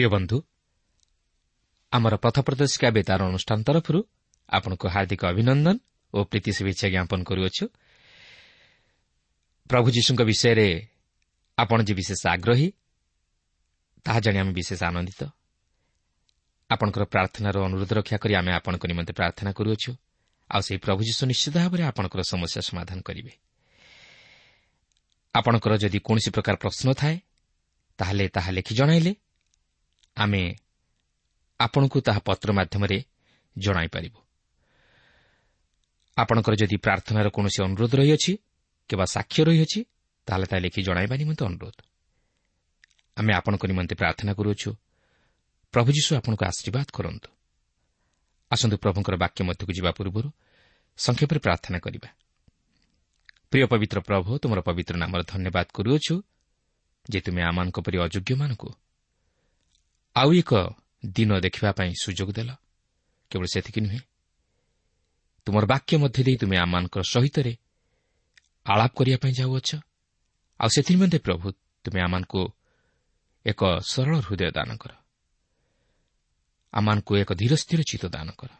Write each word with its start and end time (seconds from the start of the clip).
ପ୍ରିୟ 0.00 0.08
ବନ୍ଧୁ 0.08 0.36
ଆମର 1.92 2.14
ପଥ 2.24 2.36
ପ୍ରଦର୍ଶିକା 2.40 2.88
ବେତାର 2.96 3.20
ଅନୁଷ୍ଠାନ 3.30 3.58
ତରଫରୁ 3.68 4.00
ଆପଣଙ୍କୁ 4.48 4.86
ହାର୍ଦ୍ଦିକ 4.94 5.22
ଅଭିନନ୍ଦନ 5.32 5.76
ଓ 6.14 6.18
ପ୍ରୀତି 6.30 6.50
ଶୁଭେଚ୍ଛା 6.56 6.86
ଜ୍ଞାପନ 6.94 7.20
କରୁଅଛୁ। 7.28 7.64
ପ୍ରଭୁ 9.70 9.88
ଯୀଶୁଙ୍କ 9.96 10.20
ବିଷୟରେ 10.30 10.68
ଆପଣ 11.58 11.78
ଯେ 11.86 11.92
ବିଶେଷ 12.00 12.20
ଆଗ୍ରହୀ 12.34 12.68
ତାହା 14.06 14.20
ଜାଣି 14.24 14.38
ଆମେ 14.42 14.52
ବିଶେଷ 14.52 14.80
ଆନନ୍ଦିତ। 14.90 15.22
ଆପଣଙ୍କର 16.70 17.04
ପ୍ରାର୍ଥନାର 17.04 17.56
ଅନୁରୋଧ 17.68 17.90
ରକ୍ଷା 17.98 18.16
କରି 18.22 18.34
ଆମେ 18.40 18.50
ଆପଣଙ୍କ 18.58 18.84
ନିମନ୍ତେ 18.90 19.12
ପ୍ରାର୍ଥନା 19.12 19.50
କରୁଅଛୁ। 19.52 19.90
ଆଉ 20.50 20.60
ସେହି 20.66 20.78
ପ୍ରଭୁ 20.86 21.00
ଯୀଶୁ 21.08 21.22
ନିଶ୍ଚିତ 21.30 21.54
ଭାବରେ 21.62 21.82
ଆପଣଙ୍କର 21.90 22.20
ସମସ୍ୟା 22.32 22.60
ସମାଧାନ 22.68 22.98
କରିବେ। 23.08 23.32
ଆପଣଙ୍କର 25.34 25.72
ଯଦି 25.82 25.98
କୌଣସି 26.06 26.30
ପ୍ରକାର 26.36 26.54
ପ୍ରଶ୍ନ 26.62 26.88
ଥାଏ 27.00 27.16
ତାହେଲେ 27.98 28.24
ତାହା 28.36 28.50
ଲେଖି 28.56 28.74
ଜଣାଇଲେ। 28.74 29.12
ଆମେ 30.16 30.54
ଆପଣଙ୍କୁ 31.60 32.00
ତାହା 32.00 32.20
ପତ୍ର 32.20 32.52
ମାଧ୍ୟମରେ 32.52 32.98
ଜଣାଇପାରିବୁ। 33.58 34.20
ଆପଣଙ୍କର 36.16 36.54
ଯଦି 36.54 36.76
ପ୍ରାର୍ଥନାର 36.76 37.28
କୌଣସି 37.28 37.58
ଅନୁରୋଧ 37.62 37.92
ରହିଅଛି 37.94 38.32
କିମ୍ବା 38.90 39.06
ସାକ୍ଷ୍ୟ 39.06 39.42
ରହିଅଛି 39.44 39.80
ତାହେଲେ 40.26 40.46
ତାହା 40.46 40.60
ଲେଖି 40.60 40.80
ଜଣାଇବା 40.82 41.14
ନିମନ୍ତେ 41.16 41.44
ଅନୁରୋଧ। 41.44 41.76
ଆମେ 43.16 43.32
ଆପଣଙ୍କ 43.34 43.62
ନିମନ୍ତେ 43.66 43.94
ପ୍ରାର୍ଥନା 43.94 44.32
କରୁଅଛୁ। 44.34 44.70
ପ୍ରଭୁ 45.72 45.88
ଯୀଶୁ 45.92 46.10
ଆପଣଙ୍କୁ 46.16 46.44
ଆଶୀର୍ବାଦ 46.46 46.86
କରନ୍ତୁ। 46.92 47.28
ଆସନ୍ତୁ 48.50 48.76
ପ୍ରଭୁଙ୍କର 48.76 49.14
ବାକ୍ୟ 49.16 49.40
ମଧ୍ୟକୁ 49.44 49.72
ଯିବା 49.72 49.90
ପୂର୍ବରୁ 49.90 50.28
ସଂକ୍ଷେପରେ 50.98 51.38
ପ୍ରାର୍ଥନା 51.38 51.78
କରିବା। 51.78 52.08
ପ୍ରିୟ 53.50 53.66
ପବିତ୍ର 53.66 53.98
ପ୍ରଭୁ 54.00 54.30
ତୁମର 54.38 54.60
ପବିତ୍ର 54.60 54.94
ନାମର 54.96 55.20
ଧନ୍ୟବାଦ 55.22 55.66
କରୁଅଛୁ 55.74 56.14
ଯେ 57.10 57.20
ତୁମେ 57.20 57.42
ଆମମାନଙ୍କ 57.42 57.78
ପରି 57.80 57.96
ଅଯୋଗ୍ୟମାନଙ୍କୁ 57.98 58.68
ଆଉ 60.20 60.32
ଏକ 60.32 60.52
ଦିନ 61.06 61.30
ଦେଖିବା 61.40 61.70
ପାଇଁ 61.72 61.92
ସୁଯୋଗ 62.02 62.30
ଦେଲ। 62.32 62.50
କେବଳ 63.30 63.46
ସେତିକି 63.46 63.80
ନୁହେଁ। 63.80 64.00
ତୁମର 65.46 65.64
ବାକ୍ୟ 65.66 65.96
ମଧ୍ୟ 65.96 66.22
ଦେଇ 66.24 66.36
ତୁମେ 66.36 66.56
ଆମମାନଙ୍କର 66.56 67.02
ସହିତରେ 67.02 67.52
ଆଳାପ 68.66 68.90
କରିବା 68.94 69.18
ପାଇଁ 69.22 69.32
ଯାଉଅଛ। 69.32 69.70
ଆଉ 70.60 70.68
ସେଥିନିମନ୍ତେ 70.68 71.18
ପ୍ରଭୁ 71.18 71.46
ତୁମେ 71.84 72.00
ଆମମାନଙ୍କୁ 72.00 72.42
ଏକ 73.46 73.60
ସରଳ 73.80 74.14
ହୃଦୟ 74.20 74.50
ଦାନ 74.50 74.76
କର। 74.76 74.92
ଆମମାନଙ୍କୁ 76.72 77.12
ଏକ 77.16 77.30
ଧୀର 77.34 77.52
ସ୍ଥିର 77.56 77.80
ଚିତ୍ତ 77.82 78.06
ଦାନ 78.06 78.28
କର। 78.30 78.50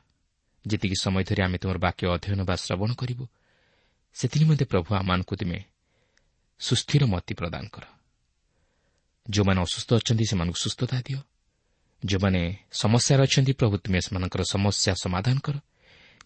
ଯେତିକି 0.67 0.96
ସମୟ 1.00 1.23
ଧରି 1.25 1.43
ଆମେ 1.43 1.58
ତୁମର 1.58 1.79
ବାକ୍ୟ 1.79 2.02
ଅଧ୍ୟୟନ 2.06 2.40
ବା 2.44 2.55
ଶ୍ରବଣ 2.56 2.90
କରିବୁ 2.94 3.25
ସେଥିନିମନ୍ତେ 4.14 4.64
ପ୍ରଭୁ 4.64 4.88
ଆମମାନଙ୍କୁ 4.94 5.35
ତୁମେ 5.37 5.61
ସୁସ୍ଥିର 6.61 7.02
ମତି 7.06 7.35
ପ୍ରଦାନ 7.35 7.64
କର। 7.69 7.85
ଯେଉଁମାନେ 9.31 9.61
ଅସୁସ୍ଥ 9.61 9.88
ଅଛନ୍ତି 9.94 10.25
ସେମାନଙ୍କୁ 10.25 10.58
ସୁସ୍ଥତା 10.58 10.96
ଦିଅ। 11.06 11.20
ଯେଉଁମାନେ 12.06 12.43
ସମସ୍ୟାରେ 12.73 13.23
ଅଛନ୍ତି 13.23 13.52
ପ୍ରଭୁ 13.52 13.75
ତୁମେ 13.85 13.99
ସେମାନଙ୍କର 14.00 14.43
ସମସ୍ୟା 14.52 14.93
ସମାଧାନ 15.05 15.37
କର। 15.38 15.56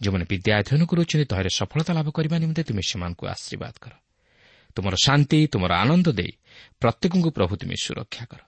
ଯେଉଁମାନେ 0.00 0.24
ବିଦ୍ୟା 0.30 0.52
ଅଧ୍ୟୟନ 0.58 0.82
କରୁଅଛନ୍ତି 0.90 1.26
ତହିଁରେ 1.26 1.50
ସଫଳତା 1.58 1.92
ଲାଭ 1.94 2.08
କରିବା 2.10 2.36
ନିମନ୍ତେ 2.38 2.62
ତୁମେ 2.62 2.82
ସେମାନଙ୍କୁ 2.90 3.24
ଆଶୀର୍ବାଦ 3.26 3.74
କର। 3.80 3.92
ତୁମର 4.76 4.94
ଶାନ୍ତି 5.04 5.38
ତୁମର 5.52 5.72
ଆନନ୍ଦ 5.74 6.06
ଦେଇ 6.08 6.32
ପ୍ରତ୍ୟେକଙ୍କୁ 6.80 7.30
ପ୍ରଭୁ 7.30 7.52
ତୁମେ 7.56 7.76
ସୁରକ୍ଷା 7.84 8.24
କର। 8.30 8.40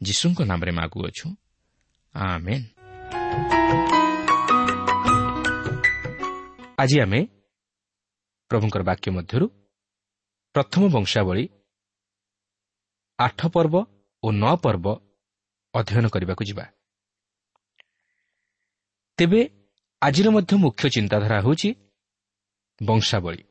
ଯୀଶୁଙ୍କ 0.00 0.38
ନାମରେ 0.50 0.72
ମାଗୁଅଛୁ 0.72 1.26
ଆଜି 6.78 6.96
ଆମେ 7.00 7.20
ପ୍ରଭୁଙ୍କର 8.50 8.82
ବାକ୍ୟ 8.82 9.08
ମଧ୍ୟରୁ 9.10 9.46
ପ୍ରଥମ 10.54 10.82
ବଂଶାବଳୀ 10.88 11.44
ଆଠ 13.18 13.40
ପର୍ବ 13.46 13.74
ଓ 14.22 14.28
ନଅ 14.32 14.54
ପର୍ବ 14.56 14.86
ଅଧ୍ୟୟନ 15.74 16.06
କରିବାକୁ 16.08 16.42
ଯିବା। 16.44 16.64
ତେବେ 19.18 19.40
ଆଜିର 20.02 20.28
ମଧ୍ୟ 20.30 20.52
ମୁଖ୍ୟ 20.56 20.84
ଚିନ୍ତାଧାରା 20.88 21.36
ହେଉଛି 21.40 21.68
ବଂଶାବଳୀ। 22.80 23.42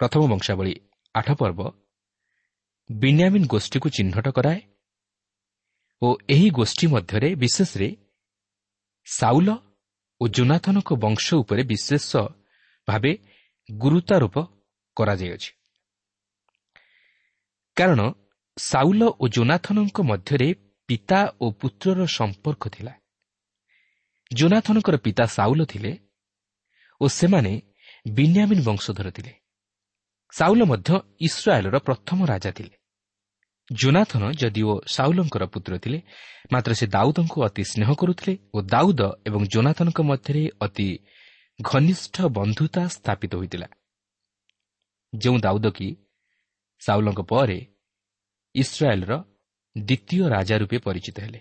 ପ୍ରଥମ 0.00 0.22
ବଂଶାବଳୀ 0.32 0.74
ଆଠ 1.14 1.28
ପର୍ବ 1.40 1.60
ବିନ୍ୟାମିନ୍ 2.90 3.46
ଗୋଷ୍ଠୀକୁ 3.46 3.88
ଚିହ୍ନଟ 3.88 4.26
କରାଏ 4.28 4.60
ଓ 6.02 6.08
ଏହି 6.28 6.48
ଗୋଷ୍ଠୀ 6.50 6.86
ମଧ୍ୟରେ 6.86 7.28
ବିଶେଷରେ 7.34 7.88
ସାଉଲ 9.06 9.48
ଓ 10.20 10.24
ଜୋନାଥନଙ୍କ 10.28 10.90
ବଂଶ 11.04 11.26
ଉପରେ 11.34 11.62
ବିଶେଷ 11.62 12.10
ଭାବେ 12.88 13.12
ଗୁରୁତ୍ୱାରୋପ 13.68 14.36
କରାଯାଇଅଛି। 14.96 15.50
କାରଣ 17.76 18.00
ସାଉଲ 18.58 19.02
ଓ 19.20 19.28
ଜୋନାଥନଙ୍କ 19.28 20.00
ମଧ୍ୟରେ 20.00 20.54
ପିତା 20.88 21.20
ଓ 21.40 21.50
ପୁତ୍ରର 21.50 22.06
ସମ୍ପର୍କ 22.06 22.68
ଥିଲା। 22.68 22.92
ଜୋନାଥନଙ୍କର 24.34 24.96
ପିତା 24.96 25.24
ସାଉଲ 25.26 25.60
ଥିଲେ 25.64 25.92
ଓ 27.00 27.08
ସେମାନେ 27.08 27.52
ବିନ୍ୟାମିନ୍ 28.08 28.64
ବଂଶଧର 28.64 29.10
ଥିଲେ। 29.10 29.32
ସାଉଲ 30.32 30.60
ମଧ୍ୟ 30.64 30.90
ଇସ୍ରାଏଲର 31.20 31.76
ପ୍ରଥମ 31.78 32.18
ରାଜା 32.26 32.50
ଥିଲେ। 32.50 32.74
ଜୋନାଥନ 33.72 34.22
ଯଦିଓ 34.32 34.80
ସାଉଲଙ୍କର 34.86 35.44
ପୁତ୍ର 35.44 35.78
ଥିଲେ 35.78 36.02
ମାତ୍ର 36.52 36.72
ସେ 36.74 36.86
ଦାଉଦଙ୍କୁ 36.86 37.38
ଅତି 37.44 37.62
ସ୍ନେହ 37.64 37.94
କରୁଥିଲେ 37.94 38.34
ଓ 38.54 38.58
ଦାଉଦ 38.62 39.00
ଏବଂ 39.26 39.42
ଜୋନାଥନଙ୍କ 39.46 39.98
ମଧ୍ୟରେ 40.00 40.42
ଅତି 40.60 40.88
ଘନିଷ୍ଠ 41.62 42.16
ବନ୍ଧୁତା 42.28 42.82
ସ୍ଥାପିତ 42.88 43.32
ହୋଇଥିଲା। 43.34 43.68
ଯେଉଁ 45.14 45.38
ଦାଉଦ 45.38 45.66
କି 45.70 45.88
ସାଉଲଙ୍କ 46.80 47.20
ପରେ 47.20 47.77
ଇସ୍ରାଏଲ୍ର 48.62 49.12
ଦ୍ୱିତୀୟ 49.76 50.22
ରାଜା 50.34 50.54
ରୂପେ 50.62 50.78
ପରିଚିତ 50.86 51.16
ହେଲେ। 51.24 51.40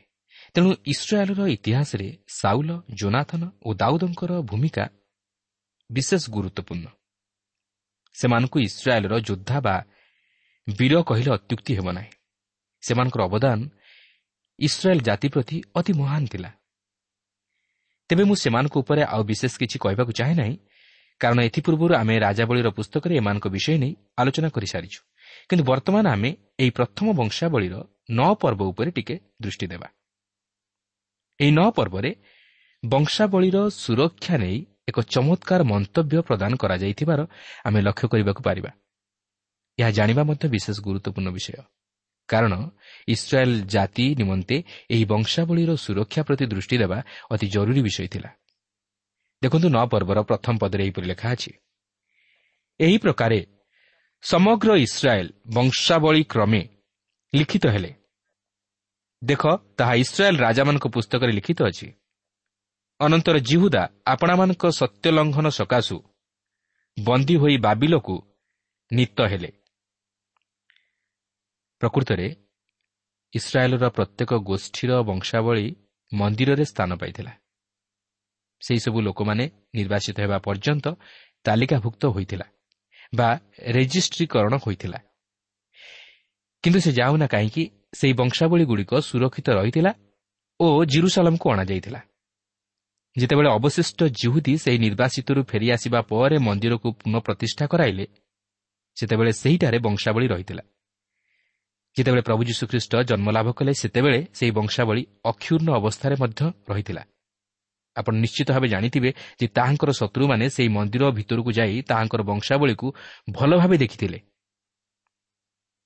ତେଣୁ 0.54 0.70
ଇସ୍ରାଏଲ୍ର 0.94 1.42
ଇତିହାସରେ 1.56 2.08
ସାଉଲ 2.40 2.70
ଜୋନାଥନ 3.00 3.42
ଓ 3.66 3.70
ଦାଉଦଙ୍କର 3.82 4.32
ଭୂମିକା 4.50 4.86
ବିଶେଷ 5.90 6.24
ଗୁରୁତ୍ୱପୂର୍ଣ୍ଣ। 6.36 6.88
ସେମାନଙ୍କୁ 8.16 8.58
ଇସ୍ରାଏଲ୍ର 8.60 9.14
ଯୋଦ୍ଧା 9.28 9.58
ବା 9.66 9.76
ବୀର 10.68 10.94
କହିଲେ 11.10 11.30
ଅତ୍ୟୁକ୍ତି 11.38 11.72
ହେବ 11.78 11.88
ନାହିଁ। 11.98 12.12
ସେମାନଙ୍କର 12.84 13.22
ଅବଦାନ 13.30 13.60
ଇସ୍ରାଏଲ୍ 14.60 15.02
ଜାତି 15.02 15.28
ପ୍ରତି 15.34 15.58
ଅତି 15.80 15.92
ମହାନ 16.00 16.24
ଥିଲା। 16.34 16.52
ତେବେ 18.10 18.24
ମୁଁ 18.30 18.36
ସେମାନଙ୍କ 18.44 18.76
ଉପରେ 18.82 19.02
ଆଉ 19.14 19.22
ବିଶେଷ 19.30 19.54
କିଛି 19.62 19.78
କହିବାକୁ 19.84 20.12
ଚାହେଁ 20.20 20.36
ନାହିଁ 20.42 20.56
କାରଣ 21.22 21.40
ଏଥିପୂର୍ବରୁ 21.48 21.94
ଆମେ 22.02 22.16
ରାଜାବଳୀର 22.26 22.68
ପୁସ୍ତକରେ 22.78 23.14
ଏମାନଙ୍କ 23.22 23.46
ବିଷୟ 23.56 23.76
ନେଇ 23.84 23.94
ଆଲୋଚନା 24.20 24.50
କରିସାରିଛୁ। 24.56 25.00
କିନ୍ତୁ 25.50 25.64
ବର୍ତ୍ତମାନ 25.66 26.06
ଆମେ 26.08 26.30
ଏହି 26.60 26.70
ପ୍ରଥମ 26.70 27.06
ବଂଶାବଳୀର 27.14 27.76
ନଅ 28.10 28.32
ପର୍ବ 28.42 28.62
ଉପରେ 28.62 28.92
ଟିକେ 28.92 29.16
ଦୃଷ୍ଟି 29.42 29.68
ଦେବା 29.68 29.88
ଏହି 31.40 31.52
ନଅ 31.52 31.70
ପର୍ବରେ 31.72 32.12
ବଂଶାବଳୀର 32.86 33.58
ସୁରକ୍ଷା 33.70 34.36
ନେଇ 34.38 34.66
ଏକ 34.90 34.98
ଚମତ୍କାର 35.00 35.62
ମନ୍ତବ୍ୟ 35.64 36.22
ପ୍ରଦାନ 36.22 36.52
କରାଯାଇଥିବାର 36.56 37.20
ଆମେ 37.66 37.80
ଲକ୍ଷ୍ୟ 37.82 38.08
କରିବାକୁ 38.08 38.42
ପାରିବା। 38.44 38.72
ଏହା 39.78 39.92
ଜାଣିବା 39.92 40.24
ମଧ୍ୟ 40.24 40.46
ବିଶେଷ 40.50 40.78
ଗୁରୁତ୍ୱପୂର୍ଣ୍ଣ 40.82 41.30
ବିଷୟ। 41.32 41.62
କାରଣ 42.30 42.54
ଇସ୍ରାଏଲ୍ 43.08 43.56
ଜାତି 43.66 44.06
ନିମନ୍ତେ 44.16 44.58
ଏହି 44.92 45.06
ବଂଶାବଳୀର 45.06 45.72
ସୁରକ୍ଷା 45.76 46.22
ପ୍ରତି 46.24 46.46
ଦୃଷ୍ଟି 46.46 46.78
ଦେବା 46.78 46.98
ଅତି 47.32 47.48
ଜରୁରୀ 47.48 47.82
ବିଷୟ 47.82 48.08
ଥିଲା। 48.08 48.30
ଦେଖନ୍ତୁ 49.42 49.68
ନଅ 49.70 49.86
ପର୍ବର 49.88 50.20
ପ୍ରଥମ 50.22 50.54
ପଦରେ 50.58 50.84
ଏହିପରି 50.84 51.08
ଲେଖା 51.08 51.28
ଅଛି। 51.32 51.52
ଏହି 52.80 52.98
ପ୍ରକାରେ 52.98 53.40
ସମଗ୍ର 54.22 54.76
ଇସ୍ରାଏଲ୍ 54.76 55.30
ବଂଶାବଳୀ 55.54 56.24
କ୍ରମେ 56.24 56.62
ଲିଖିତ 57.36 57.68
ହେଲେ। 57.68 57.94
ଦେଖ 59.24 59.48
ତାହା 59.78 59.94
ଇସ୍ରାଏଲ୍ 59.94 60.38
ରାଜାମାନଙ୍କ 60.38 60.88
ପୁସ୍ତକରେ 60.88 61.32
ଲିଖିତ 61.32 61.64
ଅଛି। 61.64 61.88
ଅନନ୍ତର 63.00 63.38
ଜିହୁଦା 63.40 63.84
ଆପଣାମାନଙ୍କ 64.06 64.64
ସତ୍ୟଲଙ୍ଘନ 64.68 65.48
ସକାଶୁ 65.50 65.98
ବନ୍ଦୀ 67.06 67.36
ହୋଇ 67.36 67.58
ବାବିଲକୁ 67.58 68.16
ନୀତ 68.94 69.22
ହେଲେ। 69.22 69.52
ପ୍ରକୃତରେ 71.80 72.36
ଇସ୍ରାଏଲ୍ର 73.34 73.90
ପ୍ରତ୍ୟେକ 73.90 74.34
ଗୋଷ୍ଠୀର 74.34 75.02
ବଂଶାବଳୀ 75.02 75.76
ମନ୍ଦିରରେ 76.14 76.66
ସ୍ଥାନ 76.66 76.96
ପାଇଥିଲା। 76.96 77.32
ସେହିସବୁ 78.62 79.02
ଲୋକମାନେ 79.02 79.50
ନିର୍ବାଚିତ 79.76 80.20
ହେବା 80.20 80.38
ପର୍ଯ୍ୟନ୍ତ 80.38 80.86
ତାଲିକାଭୁକ୍ତ 81.44 82.06
ହୋଇଥିଲା। 82.06 82.46
ବା 83.14 83.30
ରେଜିଷ୍ଟ୍ରିକରଣ 83.68 84.54
ହୋଇଥିଲା 84.58 85.00
କିନ୍ତୁ 86.64 86.80
ସେ 86.80 86.92
ଯାଉନା 86.92 87.28
କାହିଁକି 87.28 87.64
ସେହି 87.94 88.14
ବଂଶାବଳୀଗୁଡ଼ିକ 88.14 88.92
ସୁରକ୍ଷିତ 89.00 89.48
ରହିଥିଲା 89.50 89.92
ଓ 90.60 90.68
ଜିରୁସାଲମକୁ 90.86 91.46
ଅଣାଯାଇଥିଲା 91.52 92.02
ଯେତେବେଳେ 93.16 93.50
ଅବଶିଷ୍ଟ 93.50 94.00
ଜିହୁଦୀ 94.04 94.54
ସେହି 94.58 94.78
ନିର୍ବାସିତରୁ 94.78 95.42
ଫେରିଆସିବା 95.44 96.02
ପରେ 96.02 96.38
ମନ୍ଦିରକୁ 96.38 96.88
ପୁନଃ 96.92 97.20
ପ୍ରତିଷ୍ଠା 97.20 97.66
କରାଇଲେ 97.68 98.06
ସେତେବେଳେ 98.98 99.32
ସେହିଠାରେ 99.32 99.78
ବଂଶାବଳୀ 99.80 100.28
ରହିଥିଲା। 100.28 100.64
ଯେତେବେଳେ 101.98 102.22
ପ୍ରଭୁ 102.22 102.42
ଯୀଶୁଖ୍ରୀଷ୍ଟ 102.44 102.94
ଜନ୍ମଲାଭ 103.04 103.48
କଲେ 103.52 103.74
ସେତେବେଳେ 103.74 104.20
ସେହି 104.34 104.52
ବଂଶାବଳୀ 104.52 105.04
ଅକ୍ଷୁର୍ଣ୍ଣ 105.26 105.70
ଅବସ୍ଥାରେ 105.80 106.16
ମଧ୍ୟ 106.20 106.42
ରହିଥିଲା। 106.70 107.04
ଆପଣ 108.00 108.14
ନିଶ୍ଚିତ 108.24 108.50
ଭାବେ 108.56 108.68
ଜାଣିଥିବେ 108.68 109.10
ଯେ 109.40 109.48
ତାହାଙ୍କର 109.48 109.90
ଶତ୍ରୁମାନେ 109.92 110.46
ସେହି 110.56 110.70
ମନ୍ଦିର 110.70 111.04
ଭିତରକୁ 111.18 111.50
ଯାଇ 111.52 111.76
ତାହାଙ୍କର 111.90 112.22
ବଂଶାବଳୀକୁ 112.30 112.88
ଭଲ 113.32 113.52
ଭାବେ 113.58 113.78
ଦେଖିଥିଲେ। 113.78 114.20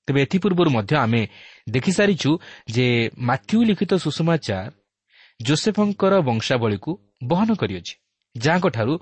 ତେବେ 0.07 0.19
ଏଥିପୂର୍ବରୁ 0.21 0.69
ମଧ୍ୟ 0.77 0.93
ଆମେ 0.97 1.21
ଦେଖିସାରିଛୁ 1.69 2.31
ଯେ 2.75 2.85
ମାଥ୍ୟୁ 3.29 3.57
ଲିଖିତ 3.69 3.91
ସୁଷମାଚାର 3.95 4.71
ଜୋସେଫଙ୍କର 5.39 6.13
ବଂଶାବଳୀକୁ 6.21 6.91
ବହନ 7.23 7.49
କରିଅଛି 7.61 7.93
ଯାହାଙ୍କଠାରୁ 8.35 8.93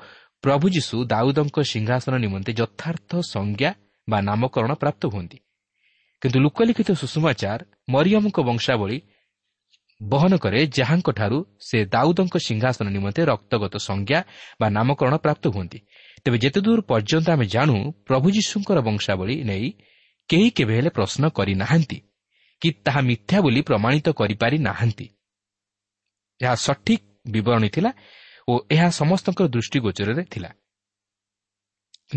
ପ୍ରଭୁ 0.43 0.65
ଯୀଶୁ 0.75 0.95
ଦାଉଦଙ୍କ 1.05 1.57
ସିଂହାସନ 1.71 2.13
ନିମନ୍ତେ 2.15 2.51
ଯଥାର୍ଥ 2.53 3.11
ସଂଜ୍ଞା 3.33 3.71
ବା 4.07 4.17
ନାମକରଣ 4.21 4.71
ପ୍ରାପ୍ତ 4.73 5.01
ହୁଅନ୍ତି। 5.13 5.37
କିନ୍ତୁ 6.21 6.37
ଲୋକଲିଖିତ 6.39 6.89
ସୁଷମାଚାର 7.01 7.59
ମରିୟମଙ୍କ 7.89 8.37
ବଂଶାବଳୀ 8.49 8.97
ବହନ 10.01 10.33
କରେ 10.43 10.59
ଯାହାଙ୍କଠାରୁ 10.77 11.37
ସେ 11.59 11.77
ଦାଉଦଙ୍କ 11.93 12.35
ସିଂହାସନ 12.47 12.87
ନିମନ୍ତେ 12.95 13.21
ରକ୍ତଗତ 13.31 13.73
ସଂଜ୍ଞା 13.89 14.19
ବା 14.59 14.67
ନାମକରଣ 14.77 15.15
ପ୍ରାପ୍ତ 15.25 15.43
ହୁଅନ୍ତି। 15.55 15.79
ତେବେ 16.23 16.37
ଯେତେଦୂର 16.43 16.79
ପର୍ଯ୍ୟନ୍ତ 16.91 17.27
ଆମେ 17.35 17.45
ଜାଣୁ 17.55 17.75
ପ୍ରଭୁ 18.07 18.27
ଯୀଶୁଙ୍କର 18.35 18.77
ବଂଶାବଳୀ 18.87 19.35
ନେଇ 19.49 19.67
କେହି 20.29 20.49
କେବେ 20.57 20.73
ହେଲେ 20.77 20.89
ପ୍ରଶ୍ନ 20.97 21.23
କରିନାହାନ୍ତି 21.37 21.97
କି 22.61 22.69
ତାହା 22.85 23.01
ମିଥ୍ୟା 23.09 23.37
ବୋଲି 23.45 23.61
ପ୍ରମାଣିତ 23.69 24.07
କରିପାରି 24.19 24.57
ନାହାନ୍ତି 24.67 25.07
ଏହା 26.39 26.55
ସଠିକ୍ 26.65 27.05
ବିବରଣୀ 27.33 27.69
ଥିଲା 27.75 27.91
ଓ 28.47 28.53
ଏହା 28.75 28.87
ସମସ୍ତଙ୍କର 28.99 29.47
ଦୃଷ୍ଟିଗୋଚରରେ 29.55 30.23
ଥିଲା। 30.33 30.49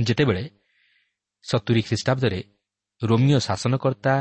ଯେତେବେଳେ 0.07 0.45
ସତୁରୀ 1.45 1.83
ଖ୍ରୀଷ୍ଟାବ୍ଦରେ 1.89 2.41
ରୋମିଓ 3.03 3.39
ଶାସନକର୍ତ୍ତା 3.49 4.15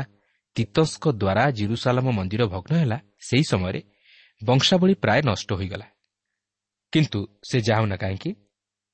ତିତସ୍ଙ୍କ 0.54 1.08
ଦ୍ୱାରା 1.08 1.50
ଜିରୁସାଲାମ 1.50 2.10
ମନ୍ଦିର 2.10 2.46
ଭଗ୍ନ 2.46 2.76
ହେଲା 2.76 2.98
ସେହି 3.20 3.42
ସମୟରେ 3.42 3.82
ବଂଶାବଳୀ 4.44 4.94
ପ୍ରାୟ 4.94 5.22
ନଷ୍ଟ 5.22 5.52
ହୋଇଗଲା। 5.52 5.86
କିନ୍ତୁ 6.92 7.26
ସେ 7.50 7.60
ଯାଉନା 7.60 7.96
କାହିଁକି? 7.96 8.34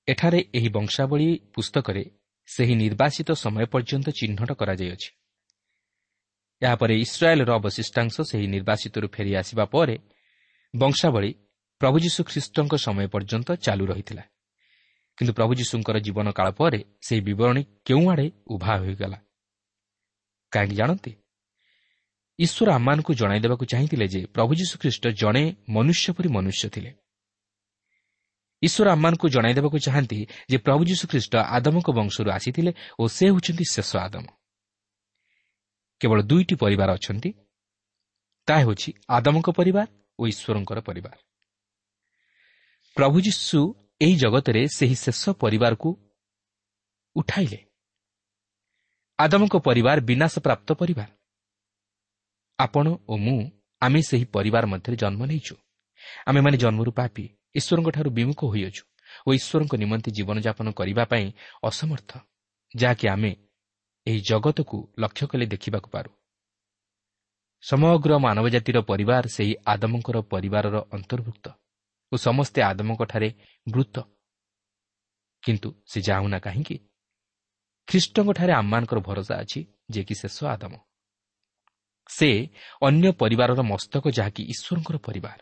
ଏଠାରେ 0.09 0.45
ଏହି 0.55 0.69
ବଂଶାବଳୀ 0.69 1.39
ପୁସ୍ତକରେ 1.55 2.05
ସେହି 2.47 2.75
ନିର୍ବାସିତ 2.75 3.31
ସମୟ 3.33 3.67
ପର୍ଯ୍ୟନ୍ତ 3.67 4.09
ଚିହ୍ନଟ 4.09 4.53
କରାଯାଇଅଛି। 4.53 5.11
ଏହାପରେ 6.63 6.95
ଇସ୍ରାଏଲ୍ର 6.99 7.51
ଅବଶିଷ୍ଟାଂଶ 7.55 8.21
ସେହି 8.21 8.47
ନିର୍ବାସିତରୁ 8.47 9.09
ଫେରିଆସିବା 9.09 9.65
ପରେ 9.65 9.99
ବଂଶାବଳୀ 10.77 11.35
ପ୍ରଭୁ 11.81 11.99
ଯୀଶୁ 11.99 12.25
ଖ୍ରୀଷ୍ଟଙ୍କ 12.25 12.75
ସମୟ 12.75 13.07
ପର୍ଯ୍ୟନ୍ତ 13.07 13.53
ଚାଲୁ 13.53 13.87
ରହିଥିଲା। 13.87 14.23
କିନ୍ତୁ 15.17 15.33
ପ୍ରଭୁ 15.35 15.55
ଯୀଶୁଙ୍କର 15.55 15.99
ଜୀବନ 15.99 16.31
କାଳ 16.31 16.51
ପରେ 16.51 16.85
ସେହି 17.01 17.21
ବିବରଣୀ 17.21 17.65
କେଉଁଆଡ଼େ 17.85 18.31
ଉଭା 18.47 18.75
ହୋଇଗଲା? 18.79 19.19
କାହିଁକି 20.51 20.77
ଜାଣନ୍ତି? 20.77 21.17
ଈଶ୍ୱର 22.39 22.73
ଆମମାନଙ୍କୁ 22.73 23.15
ଜଣାଇ 23.15 23.41
ଦେବାକୁ 23.41 23.65
ଚାହିଁଥିଲେ 23.65 24.09
ଯେ 24.09 24.27
ପ୍ରଭୁ 24.27 24.55
ଯୀଶୁଖ୍ରୀଷ୍ଟ 24.55 25.09
ଜଣେ 25.09 25.57
ମନୁଷ୍ୟ 25.69 26.13
ପରି 26.13 26.29
ମନୁଷ୍ୟ 26.29 26.69
ଥିଲେ। 26.69 26.91
ଈଶ୍ୱର 28.63 28.91
ଆମମାନଙ୍କୁ 28.91 29.29
ଜଣାଇ 29.29 29.55
ଦେବାକୁ 29.55 29.79
ଚାହାନ୍ତି 29.79 30.27
ଯେ 30.51 30.59
ପ୍ରଭୁ 30.59 30.85
ଯୀଶୁଖ୍ରୀଷ୍ଟ 30.85 31.37
ଆଦମଙ୍କ 31.37 31.91
ବଂଶରୁ 31.91 32.31
ଆସିଥିଲେ 32.31 32.73
ଓ 32.99 33.09
ସେ 33.09 33.27
ହେଉଛନ୍ତି 33.27 33.65
ଶେଷ 33.71 33.97
ଆଦମ। 33.97 34.27
କେବଳ 36.01 36.23
ଦୁଇଟି 36.23 36.55
ପରିବାର 36.55 36.91
ଅଛନ୍ତି। 36.95 37.31
ତାହା 38.49 38.61
ହେଉଛି 38.61 38.93
ଆଦମଙ୍କ 39.09 39.49
ପରିବାର 39.51 39.87
ଓ 40.19 40.27
ଈଶ୍ୱରଙ୍କର 40.27 40.81
ପରିବାର। 40.81 41.19
ପ୍ରଭୁ 42.97 43.21
ଯୀଶୁ 43.21 43.61
ଏହି 44.01 44.17
ଜଗତରେ 44.17 44.63
ସେହି 44.77 44.95
ଶେଷ 44.95 45.29
ପରିବାରକୁ 45.29 45.91
ଉଠାଇଲେ। 47.17 47.59
ଆଦମଙ୍କ 49.19 49.57
ପରିବାର 49.59 50.01
ବିନାଶ 50.01 50.39
ପ୍ରାପ୍ତ 50.39 50.73
ପରିବାର। 50.73 51.18
ଆପଣ 52.59 52.87
ଓ 53.09 53.15
ମୁଁ 53.17 53.39
ଆମେ 53.83 54.01
ସେହି 54.03 54.27
ପରିବାର 54.35 54.65
ମଧ୍ୟରେ 54.67 54.97
ଜନ୍ମ 54.97 55.21
ନେଇଛୁ। 55.31 55.55
ଆମେମାନେ 56.27 56.57
ଜନ୍ମରୁ 56.57 56.91
ପାପି 56.93 57.25
ଈଶ୍ୱରଙ୍କଠାରୁ 57.55 58.11
ବିମୁଖ 58.11 58.41
ହୋଇଅଛୁ 58.45 58.83
ଓ 59.27 59.29
ଈଶ୍ୱରଙ୍କ 59.39 59.73
ନିମନ୍ତେ 59.75 60.11
ଜୀବନଯାପନ 60.11 60.67
କରିବା 60.71 61.05
ପାଇଁ 61.05 61.27
ଅସମର୍ଥ 61.63 62.11
ଯାହାକି 62.75 63.07
ଆମେ 63.09 63.33
ଏହି 64.07 64.21
ଜଗତକୁ 64.21 64.77
ଲକ୍ଷ୍ୟ 64.99 65.25
କଲେ 65.31 65.47
ଦେଖିବାକୁ 65.47 65.89
ପାରୁ। 65.91 66.11
ସମଗ୍ର 67.63 68.11
ମାନବ 68.19 68.47
ଜାତିର 68.49 68.79
ପରିବାର 68.81 69.25
ସେହି 69.27 69.55
ଆଦମଙ୍କର 69.67 70.17
ପରିବାରର 70.33 70.77
ଅନ୍ତର୍ଭୁକ୍ତ 70.97 71.47
ଓ 72.13 72.15
ସମସ୍ତେ 72.17 72.61
ଆଦମଙ୍କଠାରେ 72.63 73.29
ମୃତ 73.67 73.97
କିନ୍ତୁ 75.43 75.69
ସେ 75.91 75.99
ଯାଉନା 76.01 76.39
କାହିଁକି? 76.39 76.77
ଖ୍ରୀଷ୍ଟଙ୍କଠାରେ 77.89 78.53
ଆମମାନଙ୍କର 78.53 78.99
ଭରସା 79.01 79.35
ଅଛି 79.43 79.61
ଯେ 79.91 80.03
କି 80.05 80.15
ଶେଷ 80.15 80.37
ଆଦମ। 80.45 80.73
ସେ 82.09 82.29
ଅନ୍ୟ 82.83 83.07
ପରିବାରର 83.13 83.61
ମସ୍ତକ 83.63 84.05
ଯାହାକି 84.11 84.43
ଈଶ୍ୱରଙ୍କର 84.43 84.97
ପରିବାର। 84.99 85.39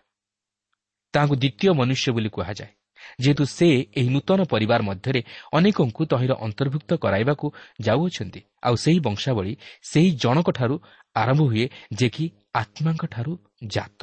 ତାହାଙ୍କୁ 1.14 1.34
ଦ୍ୱିତୀୟ 1.36 1.70
ମନୁଷ୍ୟ 1.72 2.08
ବୋଲି 2.12 2.28
କୁହାଯାଏ। 2.28 2.72
ଯେହେତୁ 3.20 3.44
ସେ 3.48 3.68
ଏହି 3.96 4.08
ନୂତନ 4.08 4.40
ପରିବାର 4.44 4.80
ମଧ୍ୟରେ 4.82 5.20
ଅନେକଙ୍କୁ 5.52 6.02
ତହିଁର 6.06 6.32
ଅନ୍ତର୍ଭୁକ୍ତ 6.40 6.90
କରାଇବାକୁ 6.94 7.46
ଯାଉଅଛନ୍ତି 7.80 8.40
ଆଉ 8.62 8.74
ସେହି 8.76 8.98
ବଂଶାବଳୀ 9.00 9.52
ସେହି 9.82 10.10
ଜଣକଠାରୁ 10.16 10.76
ଆରମ୍ଭ 11.14 11.40
ହୁଏ 11.42 11.66
ଯେ 11.94 12.08
କି 12.08 12.24
ଆତ୍ମାଙ୍କଠାରୁ 12.54 13.32
ଜାତ। 13.66 14.00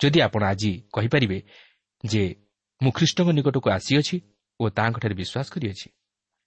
ଯଦି 0.00 0.18
ଆପଣ 0.20 0.42
ଆଜି 0.44 0.72
କହିପାରିବେ 0.92 1.38
ଯେ 2.04 2.22
ମୁଁ 2.80 2.90
ଖ୍ରୀଷ୍ଟଙ୍କ 2.90 3.28
ନିକଟକୁ 3.30 3.68
ଆସିଅଛି 3.70 4.16
ଓ 4.60 4.64
ତାହାଙ୍କଠାରେ 4.68 5.14
ବିଶ୍ୱାସ 5.14 5.46
କରିଅଛି 5.54 5.88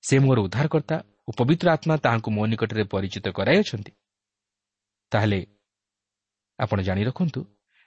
ସେ 0.04 0.16
ମୋର 0.20 0.38
ଉଦ୍ଧାରକର୍ତ୍ତା 0.40 0.98
ଓ 1.28 1.30
ପବିତ୍ର 1.38 1.68
ଆତ୍ମା 1.72 1.96
ତାହାଙ୍କୁ 1.98 2.30
ମୋ 2.32 2.44
ନିକଟରେ 2.46 2.84
ପରିଚିତ 2.84 3.26
କରାଇଅଛନ୍ତି 3.30 3.92
ତାହେଲେ 5.12 5.40
ଆପଣ 6.60 6.82
ଜାଣି 6.82 7.04
ରଖନ୍ତୁ 7.04 7.42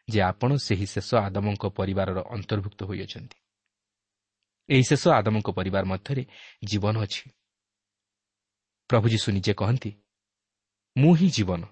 ଯେ 0.09 0.21
ଆପଣ 0.23 0.51
ସେହି 0.57 0.87
ଶେଷ 0.87 1.15
ଆଦମଙ୍କ 1.15 1.65
ପରିବାରର 1.69 2.19
ଅନ୍ତର୍ଭୁକ୍ତ 2.31 2.81
ହୋଇଅଛନ୍ତି। 2.85 3.37
ଏହି 4.69 4.83
ଶେଷ 4.83 5.09
ଆଦମଙ୍କ 5.09 5.49
ପରିବାର 5.51 5.85
ମଧ୍ୟରେ 5.85 6.23
ଜୀବନ 6.65 6.95
ଅଛି। 7.03 7.31
ପ୍ରଭୁ 8.91 9.07
ଯୀଶୁ 9.09 9.29
ନିଜେ 9.33 9.53
କହନ୍ତି 9.55 9.91
ମୁଁ 10.97 11.13
ହିଁ 11.15 11.29
ଜୀବନ। 11.31 11.63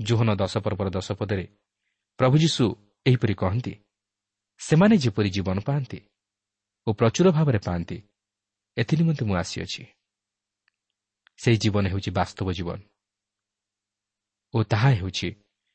ଜୋହନ 0.00 0.28
ଦଶ 0.34 0.58
ପର୍ବର 0.58 0.88
ଦଶ 0.90 1.12
ପଦରେ 1.12 1.46
ପ୍ରଭୁ 2.18 2.36
ଯୀଶୁ 2.38 2.64
ଏହିପରି 3.06 3.34
କହନ୍ତି 3.34 3.72
ସେମାନେ 4.60 4.94
ଯେପରି 4.96 5.30
ଜୀବନ 5.30 5.58
ପାଆନ୍ତି 5.60 5.98
ଓ 6.86 6.92
ପ୍ରଚୁର 6.92 7.26
ଭାବରେ 7.30 7.58
ପାଆନ୍ତି 7.58 7.96
ଏଥିନିମନ୍ତେ 8.76 9.24
ମୁଁ 9.24 9.36
ଆସିଅଛି। 9.36 9.82
ସେହି 11.38 11.56
ଜୀବନ 11.56 11.84
ହେଉଛି 11.86 12.10
ବାସ୍ତବ 12.10 12.48
ଜୀବନ। 12.52 12.89
ଓ 14.54 14.58
ତାହା 14.62 14.90
ହେଉଛି 14.90 15.28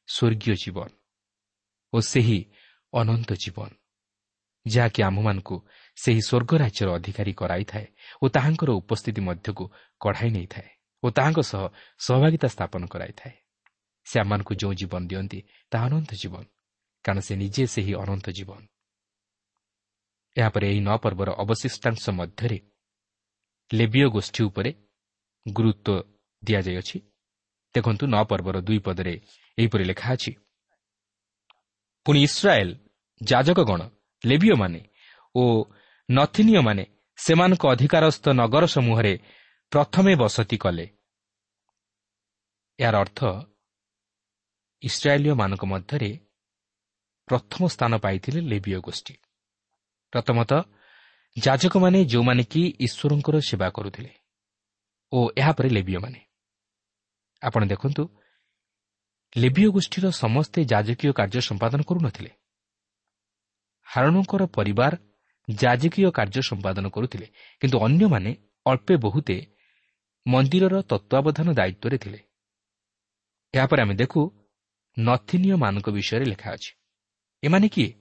ସ୍ୱର୍ଗୀୟ 0.09 0.55
ଜୀବନ 0.55 0.89
ଓ 1.93 1.97
ସେହି 2.01 2.39
ଅନନ୍ତ 2.93 3.29
ଜୀବନ 3.33 3.69
ଯାହାକି 4.65 4.99
ଆମ୍ଭମାନଙ୍କୁ 5.03 5.55
ସେହି 5.97 6.21
ସ୍ୱର୍ଗ 6.21 6.51
ରାଜ୍ୟର 6.63 6.87
ଅଧିକାରୀ 6.97 7.33
କରାଇଥାଏ 7.33 7.87
ଓ 8.21 8.25
ତାହାଙ୍କର 8.27 8.69
ଉପସ୍ଥିତି 8.81 9.21
ମଧ୍ୟକୁ 9.21 9.65
କଢ଼ାଇ 10.01 10.29
ନେଇଥାଏ 10.37 10.69
ଓ 11.03 11.07
ତାହାଙ୍କ 11.09 11.39
ସହ 11.51 11.63
ସହଭାଗିତା 11.99 12.47
ସ୍ଥାପନ 12.47 12.81
କରାଇଥାଏ। 12.85 13.33
ସେ 14.07 14.15
ଆମମାନଙ୍କୁ 14.19 14.53
ଯେଉଁ 14.55 14.73
ଜୀବନ 14.73 15.01
ଦିଅନ୍ତି 15.07 15.39
ତାହା 15.71 15.85
ଅନନ୍ତ 15.85 16.11
ଜୀବନ 16.21 16.43
କାରଣ 17.05 17.19
ସେ 17.27 17.33
ନିଜେ 17.35 17.63
ସେହି 17.65 17.93
ଅନନ୍ତ 18.03 18.27
ଜୀବନ। 18.37 18.61
ଏହାପରେ 20.35 20.65
ଏହି 20.71 20.81
ନଅ 20.87 20.97
ପର୍ବର 21.03 21.29
ଅବଶିଷ୍ଟାଂଶ 21.43 22.03
ମଧ୍ୟରେ 22.19 22.57
ଲେବିୟ 23.71 24.07
ଗୋଷ୍ଠୀ 24.09 24.41
ଉପରେ 24.49 24.71
ଗୁରୁତ୍ୱ 25.45 26.03
ଦିଆଯାଇଅଛି। 26.43 26.97
ଦେଖନ୍ତୁ 27.75 28.05
ନଅ 28.07 28.23
ପର୍ବର 28.29 28.57
ଦୁଇ 28.61 28.79
ପଦରେ 28.79 29.13
ଏହିପରି 29.57 29.83
ଲେଖା 29.83 30.07
ଅଛି। 30.13 30.31
ପୁଣି 32.05 32.19
ଇସ୍ରାଏଲ୍ 32.23 32.73
ଯାଜକଗଣ 33.21 33.81
ଲେବିୟମାନେ 34.23 34.81
ଓ 35.35 35.43
ନଥିନୀୟମାନେ 36.09 36.83
ସେମାନଙ୍କ 37.17 37.63
ଅଧିକାରସ୍ଥ 37.73 38.25
ନଗର 38.41 38.63
ସମୂହରେ 38.65 39.13
ପ୍ରଥମେ 39.71 40.15
ବସତି 40.15 40.57
କଲେ। 40.57 40.85
ଏହାର 42.79 42.95
ଅର୍ଥ 42.95 43.19
ଇସ୍ରାଏଲୀୟମାନଙ୍କ 44.83 45.63
ମଧ୍ୟରେ 45.65 46.11
ପ୍ରଥମ 47.27 47.61
ସ୍ଥାନ 47.67 47.91
ପାଇଥିଲେ 47.97 48.39
ଲେବିୟ 48.51 48.79
ଗୋଷ୍ଠୀ। 48.79 49.13
ପ୍ରଥମତଃ 50.13 50.61
ଯାଜକମାନେ 51.37 51.99
ଯେଉଁମାନେ 52.05 52.43
କି 52.43 52.61
ଈଶ୍ୱରଙ୍କର 52.79 53.35
ସେବା 53.49 53.67
କରୁଥିଲେ 53.69 54.11
ଓ 55.11 55.19
ଏହାପରେ 55.37 55.69
ଲେବିୟମାନେ। 55.69 56.24
ଆପଣ 57.41 57.61
ଦେଖନ୍ତୁ 57.65 58.03
ଲେବିୟ 59.37 59.67
ଗୋଷ୍ଠୀର 59.69 60.05
ସମସ୍ତେ 60.11 60.59
ଯାଜକୀୟ 60.65 61.11
କାର୍ଯ୍ୟ 61.13 61.41
ସମ୍ପାଦନ 61.41 61.79
କରୁନଥିଲେ 61.81 62.31
ହାରଣଙ୍କର 63.87 64.43
ପରିବାର 64.45 64.93
ଯାଜକୀୟ 65.47 66.11
କାର୍ଯ୍ୟ 66.11 66.41
ସମ୍ପାଦନ 66.41 66.85
କରୁଥିଲେ 66.89 67.27
କିନ୍ତୁ 67.61 67.77
ଅନ୍ୟମାନେ 67.79 68.31
ଅଳ୍ପେ 68.65 68.95
ବହୁତେ 68.97 69.37
ମନ୍ଦିରର 70.25 70.75
ତତ୍ତ୍ୱାବଧାନ 70.81 71.47
ଦାୟିତ୍ୱରେ 71.53 71.97
ଥିଲେ। 71.97 72.19
ଏହାପରେ 73.53 73.81
ଆମେ 73.81 73.95
ଦେଖୁ 73.95 74.21
ନଥିନୀୟମାନଙ୍କ 74.97 75.87
ବିଷୟରେ 75.89 76.25
ଲେଖା 76.25 76.49
ଅଛି। 76.51 76.71
ଏମାନେ 77.43 77.67
କିଏ? 77.67 77.91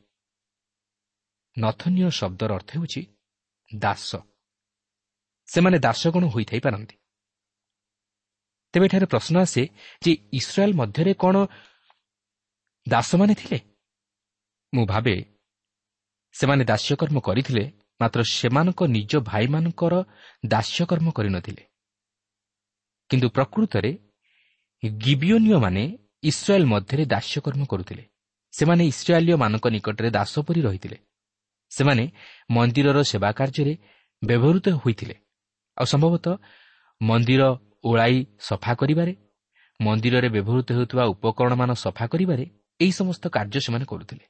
ନଥନୀୟ 1.57 2.11
ଶବ୍ଦର 2.11 2.50
ଅର୍ଥ 2.55 2.71
ହେଉଛି 2.76 3.03
ଦାସ। 3.75 4.11
ସେମାନେ 5.49 5.79
ଦାସଗଣ 5.79 6.25
ହୋଇଥାଇପାରନ୍ତି। 6.26 6.97
ତେବେ 8.75 8.87
ଏଠାରେ 8.87 9.07
ପ୍ରଶ୍ନ 9.07 9.37
ଆସେ 9.38 9.62
ଯେ 10.02 10.12
ଇସ୍ରାଏଲ୍ 10.33 10.75
ମଧ୍ୟରେ 10.75 11.14
କ'ଣ 11.14 11.37
ଦାସମାନେ 12.88 13.35
ଥିଲେ? 13.35 13.59
ମୁଁ 14.75 14.87
ଭାବେ 14.87 15.16
ସେମାନେ 16.33 16.64
ଦାସ୍ୟକର୍ମ 16.64 17.21
କରିଥିଲେ 17.21 17.64
ମାତ୍ର 18.00 18.21
ସେମାନଙ୍କ 18.23 18.81
ନିଜ 18.97 19.12
ଭାଇମାନଙ୍କର 19.31 19.95
ଦାସ୍ୟକର୍ମ 20.47 21.11
କରିନଥିଲେ। 21.11 21.62
କିନ୍ତୁ 23.11 23.28
ପ୍ରକୃତରେ 23.28 23.90
ଗିବିଓନୀୟମାନେ 24.85 25.85
ଇସ୍ରାଏଲ୍ 26.23 26.66
ମଧ୍ୟରେ 26.66 27.04
ଦାସ୍ୟକର୍ମ 27.04 27.62
କରୁଥିଲେ। 27.64 28.04
ସେମାନେ 28.52 28.83
ଇସ୍ରାଏଲୀୟମାନଙ୍କ 28.87 29.66
ନିକଟରେ 29.66 30.11
ଦାସ 30.11 30.35
ପରି 30.38 30.61
ରହିଥିଲେ। 30.62 30.99
ସେମାନେ 31.71 32.04
ମନ୍ଦିରର 32.50 32.99
ସେବା 33.02 33.31
କାର୍ଯ୍ୟରେ 33.33 33.75
ବ୍ୟବହୃତ 34.23 34.66
ହୋଇଥିଲେ। 34.83 35.14
ଆଉ 35.78 35.85
ସମ୍ଭବତଃ 35.85 36.37
ମନ୍ଦିର 37.02 37.43
ଓଳାଇ 37.85 38.26
ସଫା 38.41 38.75
କରିବାରେ 38.75 39.12
ମନ୍ଦିରରେ 39.81 40.29
ବ୍ୟବହୃତ 40.29 40.69
ହେଉଥିବା 40.73 41.05
ଉପକରଣମାନ 41.05 41.71
ସଫା 41.75 42.07
କରିବାରେ 42.07 42.45
ଏହି 42.81 42.93
ସମସ୍ତ 42.93 43.25
କାର୍ଯ୍ୟ 43.29 43.61
ସେମାନେ 43.61 43.85
କରୁଥିଲେ। 43.85 44.25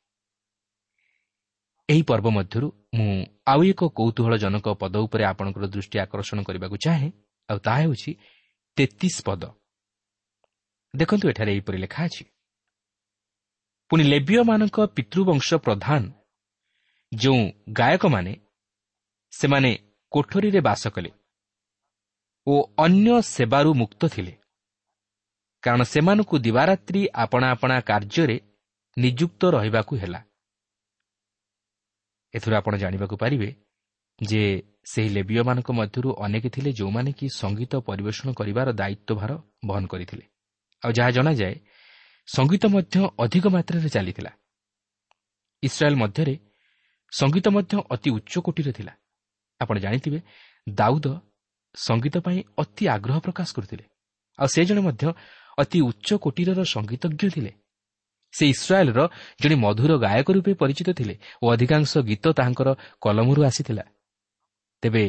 ଏହି 1.88 2.02
ପର୍ବ 2.02 2.26
ମଧ୍ୟରୁ 2.28 2.68
ମୁଁ 2.94 3.24
ଆଉ 3.46 3.60
ଏକ 3.64 3.80
କୌତୁହଳଜନକ 3.88 4.66
ପଦ 4.80 4.94
ଉପରେ 4.96 5.24
ଆପଣଙ୍କର 5.24 5.64
ଦୃଷ୍ଟି 5.66 5.96
ଆକର୍ଷଣ 5.98 6.38
କରିବାକୁ 6.42 6.76
ଚାହେଁ 6.76 7.10
ଆଉ 7.48 7.58
ତାହା 7.58 7.80
ହେଉଛି 7.80 8.10
ତେତିଶ 8.76 9.16
ପଦ। 9.26 9.42
ଦେଖନ୍ତୁ 10.94 11.24
ଏଠାରେ 11.28 11.50
ଏହିପରି 11.52 11.78
ଲେଖା 11.78 12.00
ଅଛି। 12.04 12.24
ପୁଣି 13.90 14.04
ଲେବିୟମାନଙ୍କ 14.04 14.76
ପିତୃବଂଶ 14.96 15.48
ପ୍ରଧାନ 15.54 16.02
ଯେଉଁ 17.12 17.42
ଗାୟକମାନେ 17.72 18.32
ସେମାନେ 19.32 19.70
କୋଠରୀରେ 20.12 20.60
ବାସ 20.60 20.82
କଲେ। 20.88 21.10
ଓ 22.46 22.54
ଅନ୍ୟ 22.78 23.22
ସେବାରୁ 23.22 23.74
ମୁକ୍ତ 23.74 24.08
ଥିଲେ। 24.08 24.32
କାରଣ 25.62 25.82
ସେମାନଙ୍କୁ 25.82 26.36
ଦିବାରାତ୍ରି 26.38 27.00
ଆପଣା 27.14 27.46
ଆପଣା 27.50 27.76
କାର୍ଯ୍ୟରେ 27.80 28.36
ନିଯୁକ୍ତ 28.96 29.42
ରହିବାକୁ 29.50 29.92
ହେଲା। 29.96 30.20
ଏଥିରୁ 32.34 32.54
ଆପଣ 32.56 32.76
ଜାଣିବାକୁ 32.76 33.16
ପାରିବେ 33.16 33.48
ଯେ 34.18 34.42
ସେହି 34.84 35.08
ଲେବିୟମାନଙ୍କ 35.08 35.68
ମଧ୍ୟରୁ 35.72 36.08
ଅନେକ 36.24 36.44
ଥିଲେ 36.48 36.70
ଯେଉଁମାନେ 36.72 37.10
କି 37.12 37.26
ସଙ୍ଗୀତ 37.28 37.72
ପରିବେଷଣ 37.88 38.28
କରିବାର 38.32 38.68
ଦାୟିତ୍ୱଭାର 38.72 39.32
ବହନ 39.66 39.84
କରିଥିଲେ। 39.86 40.24
ଆଉ 40.82 40.90
ଯାହା 40.92 41.10
ଜଣାଯାଏ 41.10 41.54
ସଙ୍ଗୀତ 42.28 42.64
ମଧ୍ୟ 42.66 42.96
ଅଧିକ 43.18 43.44
ମାତ୍ରାରେ 43.46 43.88
ଚାଲିଥିଲା। 43.88 44.30
ଇସ୍ରାଏଲ୍ 45.62 45.96
ମଧ୍ୟରେ 45.96 46.34
ସଙ୍ଗୀତ 47.12 47.46
ମଧ୍ୟ 47.48 47.72
ଅତି 47.90 48.08
ଉଚ୍ଚ 48.10 48.32
କୋଟିର 48.40 48.68
ଥିଲା। 48.72 48.92
ଆପଣ 49.60 49.76
ଜାଣିଥିବେ 49.78 50.18
ଦାଉଦ 50.68 51.06
ସଙ୍ଗୀତ 51.74 52.16
ପାଇଁ 52.18 52.38
ଅତି 52.58 52.84
ଆଗ୍ରହ 52.88 53.18
ପ୍ରକାଶ 53.18 53.48
କରୁଥିଲେ। 53.54 53.84
ଆଉ 54.38 54.46
ସେ 54.46 54.64
ଜଣେ 54.64 54.80
ମଧ୍ୟ 54.80 55.12
ଅତି 55.58 55.78
ଉଚ୍ଚ 55.80 56.08
କୋଟିରର 56.14 56.60
ସଙ୍ଗୀତଜ୍ଞ 56.64 57.30
ଥିଲେ। 57.30 57.52
ସେ 58.32 58.44
ଇସ୍ରାଏଲ୍ର 58.46 59.08
ଜଣେ 59.42 59.54
ମଧୁର 59.54 59.92
ଗାୟକ 59.98 60.28
ରୂପେ 60.30 60.52
ପରିଚିତ 60.54 60.88
ଥିଲେ 60.90 61.14
ଓ 61.42 61.44
ଅଧିକାଂଶ 61.52 61.98
ଗୀତ 61.98 62.24
ତାହାଙ୍କର 62.32 62.68
କଲମରୁ 63.00 63.40
ଆସିଥିଲା। 63.44 63.84
ତେବେ 64.82 65.04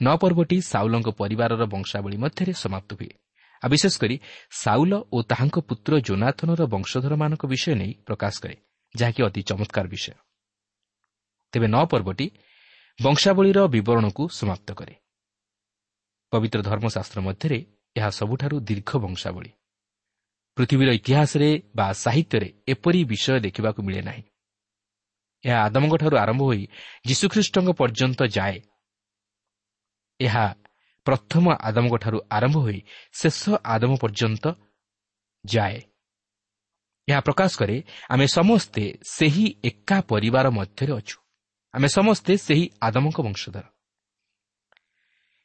ନ 0.00 0.16
ପର୍ବଟି 0.16 0.56
ସାଉଲଙ୍କ 0.60 1.08
ପରିବାରର 1.10 1.62
ବଂଶାବଳୀ 1.66 2.16
ମଧ୍ୟରେ 2.16 2.52
ସମାପ୍ତ 2.52 2.90
ହୁଏ। 2.94 3.10
ଆଉ 3.62 3.68
ବିଶେଷ 3.70 3.94
କରି 3.98 4.16
ସାଉଲ 4.50 4.92
ଓ 5.12 5.22
ତାହାଙ୍କ 5.22 5.56
ପୁତ୍ର 5.58 5.92
ଜୋନାଥନର 6.00 6.62
ବଂଶଧରମାନଙ୍କ 6.66 7.42
ବିଷୟ 7.46 7.74
ନେଇ 7.74 7.92
ପ୍ରକାଶ 8.06 8.34
କରେ 8.42 8.56
ଯାହାକି 8.94 9.20
ଅତି 9.22 9.40
ଚମତ୍କାର 9.42 9.86
ବିଷୟ। 9.88 10.12
ତେବେ 11.52 11.66
ନ 11.66 11.76
ପର୍ବଟି 11.86 12.26
ବଂଶାବଳୀର 12.98 13.58
ବିବରଣକୁ 13.66 14.22
ସମାପ୍ତ 14.28 14.68
କରେ। 14.72 15.03
ପବିତ୍ର 16.34 16.60
ଧର୍ମଶାସ୍ତ୍ର 16.62 17.18
ମଧ୍ୟରେ 17.20 17.58
ଏହା 17.96 18.10
ସବୁଠାରୁ 18.10 18.56
ଦୀର୍ଘ 18.60 18.90
ବଂଶାବଳୀ। 18.98 19.50
ପୃଥିବୀର 20.56 20.90
ଇତିହାସରେ 20.94 21.48
ବା 21.76 21.86
ସାହିତ୍ୟରେ 21.92 22.48
ଏପରି 22.68 23.00
ବିଷୟ 23.04 23.38
ଦେଖିବାକୁ 23.40 23.80
ମିଳେ 23.82 24.02
ନାହିଁ। 24.02 24.22
ଏହା 25.44 25.58
ଆଦମଙ୍କଠାରୁ 25.64 26.16
ଆରମ୍ଭ 26.16 26.42
ହୋଇ 26.42 26.62
ଯୀଶୁଖ୍ରୀଷ୍ଟଙ୍କ 27.06 27.68
ପର୍ଯ୍ୟନ୍ତ 27.70 28.20
ଯାଏ। 28.36 28.56
ଏହା 30.20 30.44
ପ୍ରଥମ 31.06 31.44
ଆଦମଙ୍କଠାରୁ 31.60 32.18
ଆରମ୍ଭ 32.30 32.56
ହୋଇ 32.56 32.78
ଶେଷ 33.12 33.40
ଆଦମ 33.64 33.92
ପର୍ଯ୍ୟନ୍ତ 34.02 34.44
ଯାଏ। 35.44 35.78
ଏହା 37.08 37.20
ପ୍ରକାଶ 37.20 37.50
କରେ 37.60 37.76
ଆମେ 38.08 38.26
ସମସ୍ତେ 38.26 38.82
ସେହି 39.04 39.46
ଏକା 39.64 39.96
ପରିବାର 40.10 40.46
ମଧ୍ୟରେ 40.50 40.92
ଅଛୁ। 41.00 41.16
ଆମେ 41.74 41.88
ସମସ୍ତେ 41.88 42.32
ସେହି 42.38 42.64
ଆଦମଙ୍କ 42.80 43.18
ବଂଶଧର। 43.20 43.73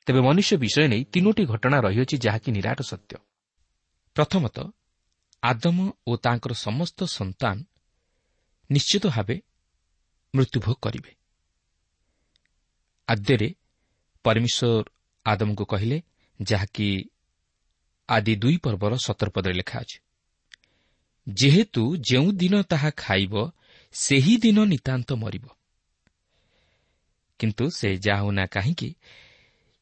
ତେବେ 0.10 0.22
ମନୁଷ୍ୟ 0.22 0.56
ବିଷୟ 0.58 0.84
ନେଇ 0.88 1.04
ତିନୋଟି 1.14 1.44
ଘଟଣା 1.46 1.78
ରହିଅଛି 1.82 2.16
ଯାହାକି 2.18 2.50
ନିରାଟ 2.52 2.80
ସତ୍ୟ। 2.82 3.14
ପ୍ରଥମତଃ 4.16 4.66
ଆଦମ 5.44 5.78
ଓ 6.08 6.12
ତାଙ୍କର 6.18 6.54
ସମସ୍ତ 6.54 7.00
ସନ୍ତାନ 7.10 7.58
ନିଶ୍ଚିତ 8.70 9.04
ଭାବେ 9.08 9.36
ମୃତ୍ୟୁଭୋଗ 10.34 10.76
କରିବେ। 10.82 11.12
ଆଦ୍ୟରେ 13.08 13.50
ପରମେଶ୍ୱର 14.26 14.86
ଆଦମଙ୍କୁ 15.26 15.66
କହିଲେ 15.66 15.98
ଯାହାକି 16.40 16.88
ଆଦି 18.10 18.34
ଦୁଇ 18.36 18.58
ପର୍ବର 18.58 18.94
ସତର୍ପଦରେ 18.98 19.54
ଲେଖା 19.54 19.78
ଅଛି 19.80 19.98
ଯେହେତୁ 21.28 21.84
ଯେଉଁ 22.10 22.30
ଦିନ 22.32 22.56
ତାହା 22.62 22.90
ଖାଇବ 22.98 23.34
ସେହି 23.94 24.36
ଦିନ 24.38 24.58
ନିତାନ୍ତ 24.66 25.10
ମରିବ। 25.14 25.46
କିନ୍ତୁ 27.40 27.66
ସେ 27.70 27.90
ଯାହା 27.98 28.22
ହେଉନା 28.22 28.46
କାହିଁକି 28.46 28.90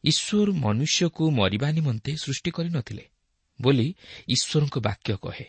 ଈଶ୍ୱର 0.04 0.50
ମନୁଷ୍ୟକୁ 0.64 1.24
ମରିବା 1.32 1.68
ନିମନ୍ତେ 1.72 2.12
ସୃଷ୍ଟି 2.16 2.50
କରିନଥିଲେ 2.52 3.04
ବୋଲି 3.60 3.88
ଈଶ୍ୱରଙ୍କ 4.28 4.76
ବାକ୍ୟ 4.80 5.14
କହେ। 5.24 5.46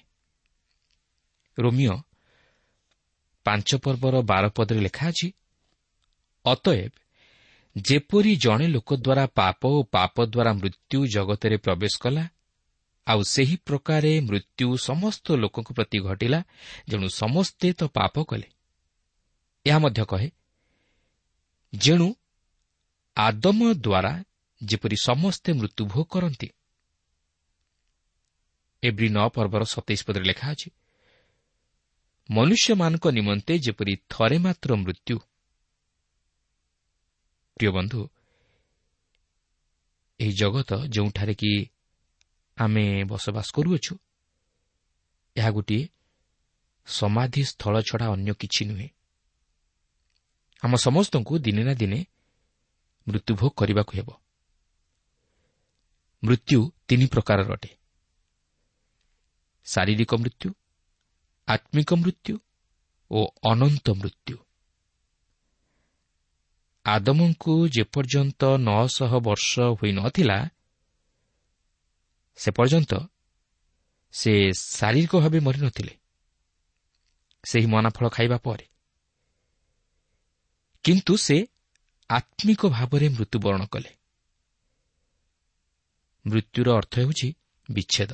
ରୋମିଓ 1.58 1.96
ପାଞ୍ଚ 3.46 3.68
ପର୍ବର 3.84 4.14
ବାର 4.22 4.44
ପଦରେ 4.56 4.80
ଲେଖା 4.80 5.04
ଅଛି 5.08 5.28
ଅତଏବ 6.44 6.92
ଯେପରି 7.76 8.32
ଜଣେ 8.36 8.66
ଲୋକ 8.68 8.90
ଦ୍ୱାରା 8.96 9.24
ପାପ 9.34 9.60
ଓ 9.68 9.82
ପାପ 9.94 10.14
ଦ୍ୱାରା 10.24 10.52
ମୃତ୍ୟୁ 10.52 10.98
ଜଗତରେ 11.06 11.56
ପ୍ରବେଶ 11.56 11.94
କଲା 12.02 12.24
ଆଉ 13.06 13.20
ସେହି 13.24 13.56
ପ୍ରକାରେ 13.66 14.12
ମୃତ୍ୟୁ 14.20 14.66
ସମସ୍ତ 14.78 15.26
ଲୋକଙ୍କ 15.32 15.68
ପ୍ରତି 15.72 15.98
ଘଟିଲା 15.98 16.40
ଯେଣୁ 16.88 17.06
ସମସ୍ତେ 17.08 17.68
ତ 17.72 17.82
ପାପ 17.88 18.14
କଲେ। 18.24 18.48
ଏହା 19.66 19.78
ମଧ୍ୟ 19.78 20.02
କହେ 20.04 20.28
ଯେଣୁ 21.72 22.08
ଆଦମ 23.16 23.60
ଦ୍ୱାରା 23.84 24.12
ଯେପରି 24.60 24.96
ସମସ୍ତେ 24.96 25.52
ମୃତ୍ୟୁଭୋଗ 25.52 26.04
କରନ୍ତି। 26.04 26.48
ଏଭ୍ରି 28.82 29.08
ନଅ 29.08 29.28
ପର୍ବର 29.28 29.62
ସତେଇଶ 29.64 30.00
ପଦରେ 30.06 30.24
ଲେଖା 30.24 30.46
ଅଛି 30.50 30.70
ମନୁଷ୍ୟମାନଙ୍କ 32.30 33.04
ନିମନ୍ତେ 33.08 33.58
ଯେପରି 33.58 33.94
ଥରେ 34.08 34.38
ମାତ୍ର 34.38 34.70
ମୃତ୍ୟୁ। 34.74 35.16
ପ୍ରିୟ 37.56 37.70
ବନ୍ଧୁ 37.70 38.00
ଏହି 40.20 40.32
ଜଗତ 40.32 40.70
ଯେଉଁଠାରେ 40.86 41.34
କି 41.34 41.52
ଆମେ 42.58 42.84
ବସବାସ 43.04 43.48
କରୁଅଛୁ 43.54 43.94
ଏହା 45.36 45.50
ଗୋଟିଏ 45.50 45.88
ସମାଧି 46.86 47.42
ସ୍ଥଳ 47.44 47.74
ଛଡ଼ା 47.80 48.06
ଅନ୍ୟ 48.08 48.32
କିଛି 48.34 48.62
ନୁହେଁ। 48.64 48.88
ଆମ 50.62 50.72
ସମସ୍ତଙ୍କୁ 50.76 51.38
ଦିନେ 51.38 51.62
ନା 51.64 51.74
ଦିନେ 51.74 51.98
ମୃତ୍ୟୁଭୋଗ 53.06 53.50
କରିବାକୁ 53.56 53.92
ହେବ। 53.96 54.08
ମୃତ୍ୟୁ 56.22 56.58
ତିନି 56.88 57.06
ପ୍ରକାରର 57.06 57.48
ଅଟେ 57.52 57.70
ଶାରୀରିକ 59.66 60.12
ମୃତ୍ୟୁ 60.14 60.48
ଆତ୍ମିକ 61.48 61.90
ମୃତ୍ୟୁ 61.94 62.34
ଓ 63.10 63.20
ଅନନ୍ତ 63.50 63.86
ମୃତ୍ୟୁ 63.94 64.36
ଆଦମଙ୍କୁ 66.86 67.54
ଯେପର୍ଯ୍ୟନ୍ତ 67.68 68.42
ନଅଶହ 68.58 69.12
ବର୍ଷ 69.20 69.52
ହୋଇନଥିଲା 69.78 70.38
ସେ 72.38 72.50
ପର୍ଯ୍ୟନ୍ତ 72.50 72.92
ସେ 74.14 74.32
ଶାରୀରିକ 74.70 75.12
ଭାବେ 75.20 75.38
ମରିନଥିଲେ 75.40 75.94
ସେହି 77.44 77.66
ମନାଫଳ 77.66 78.06
ଖାଇବା 78.08 78.38
ପରେ 78.38 78.66
କିନ୍ତୁ 80.84 81.14
ସେ 81.16 81.36
ଆତ୍ମିକ 82.10 82.60
ଭାବରେ 82.68 83.06
ମୃତ୍ୟୁବରଣ 83.08 83.62
କଲେ 83.66 83.90
ମୃତ୍ୟୁର 86.30 86.68
ଅର୍ଥ 86.78 86.94
ହେଉଛି 86.98 87.28
ବିଚ୍ଛେଦ। 87.70 88.12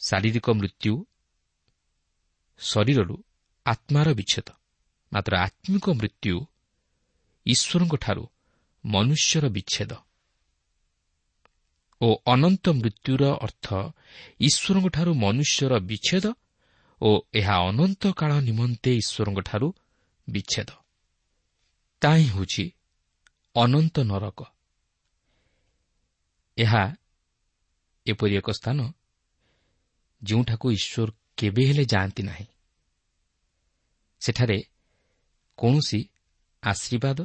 ଶାରୀରିକ 0.00 0.46
ମୃତ୍ୟୁ 0.50 0.92
ଶରୀରରୁ 2.58 3.16
ଆତ୍ମାର 3.66 4.08
ବିଚ୍ଛେଦ। 4.14 4.48
ମାତ୍ର 5.12 5.32
ଆତ୍ମିକ 5.36 5.86
ମୃତ୍ୟୁ 5.90 6.34
ଈଶ୍ୱରଙ୍କଠାରୁ 7.46 8.24
ମନୁଷ୍ୟର 8.84 9.44
ବିଚ୍ଛେଦ। 9.48 9.92
ଓ 12.00 12.08
ଅନନ୍ତ 12.26 12.64
ମୃତ୍ୟୁର 12.68 13.22
ଅର୍ଥ 13.46 13.66
ଈଶ୍ୱରଙ୍କଠାରୁ 14.40 15.12
ମନୁଷ୍ୟର 15.14 15.72
ବିଚ୍ଛେଦ 15.80 16.26
ଓ 17.02 17.10
ଏହା 17.34 17.56
ଅନନ୍ତ 17.68 18.02
କାଳ 18.16 18.30
ନିମନ୍ତେ 18.40 18.90
ଈଶ୍ୱରଙ୍କଠାରୁ 18.94 19.68
ବିଚ୍ଛେଦ। 20.30 20.70
ତାହା 22.02 22.18
ହେଉଛି 22.32 22.64
ଅନନ୍ତ 23.56 23.96
ନରକ। 24.02 24.57
ଏହା 26.58 26.82
ଏପରି 28.06 28.34
ଏକ 28.36 28.50
ସ୍ଥାନ 28.50 28.78
ଯେଉଁଠାକୁ 30.22 30.66
ଈଶ୍ୱର 30.70 31.08
କେବେ 31.36 31.62
ହେଲେ 31.66 31.84
ଯାଆନ୍ତି 31.84 32.22
ନାହିଁ। 32.22 32.46
ସେଠାରେ 34.20 34.58
କୌଣସି 35.58 36.00
ଆଶୀର୍ବାଦ 36.62 37.18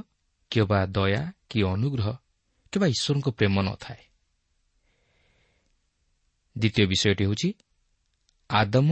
କିମ୍ବା 0.52 0.80
ଦୟା 0.86 1.22
କି 1.50 1.60
ଅନୁଗ୍ରହ 1.64 2.08
କିମ୍ବା 2.74 2.88
ଈଶ୍ୱରଙ୍କ 2.88 3.28
ପ୍ରେମ 3.30 3.56
ନଥାଏ। 3.62 4.02
ଦ୍ୱିତୀୟ 6.56 6.86
ବିଷୟଟି 6.88 7.24
ହେଉଛି 7.26 7.50
ଆଦମ 8.50 8.90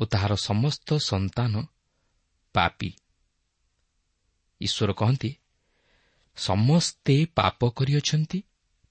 ଓ 0.00 0.02
ତାହାର 0.04 0.32
ସମସ୍ତ 0.34 0.88
ସନ୍ତାନ 0.94 1.54
ପାପି। 2.54 2.90
ଈଶ୍ୱର 4.60 4.92
କହନ୍ତି 4.92 5.30
ସମସ୍ତେ 6.36 7.16
ପାପ 7.34 7.60
କରିଅଛନ୍ତି 7.70 8.38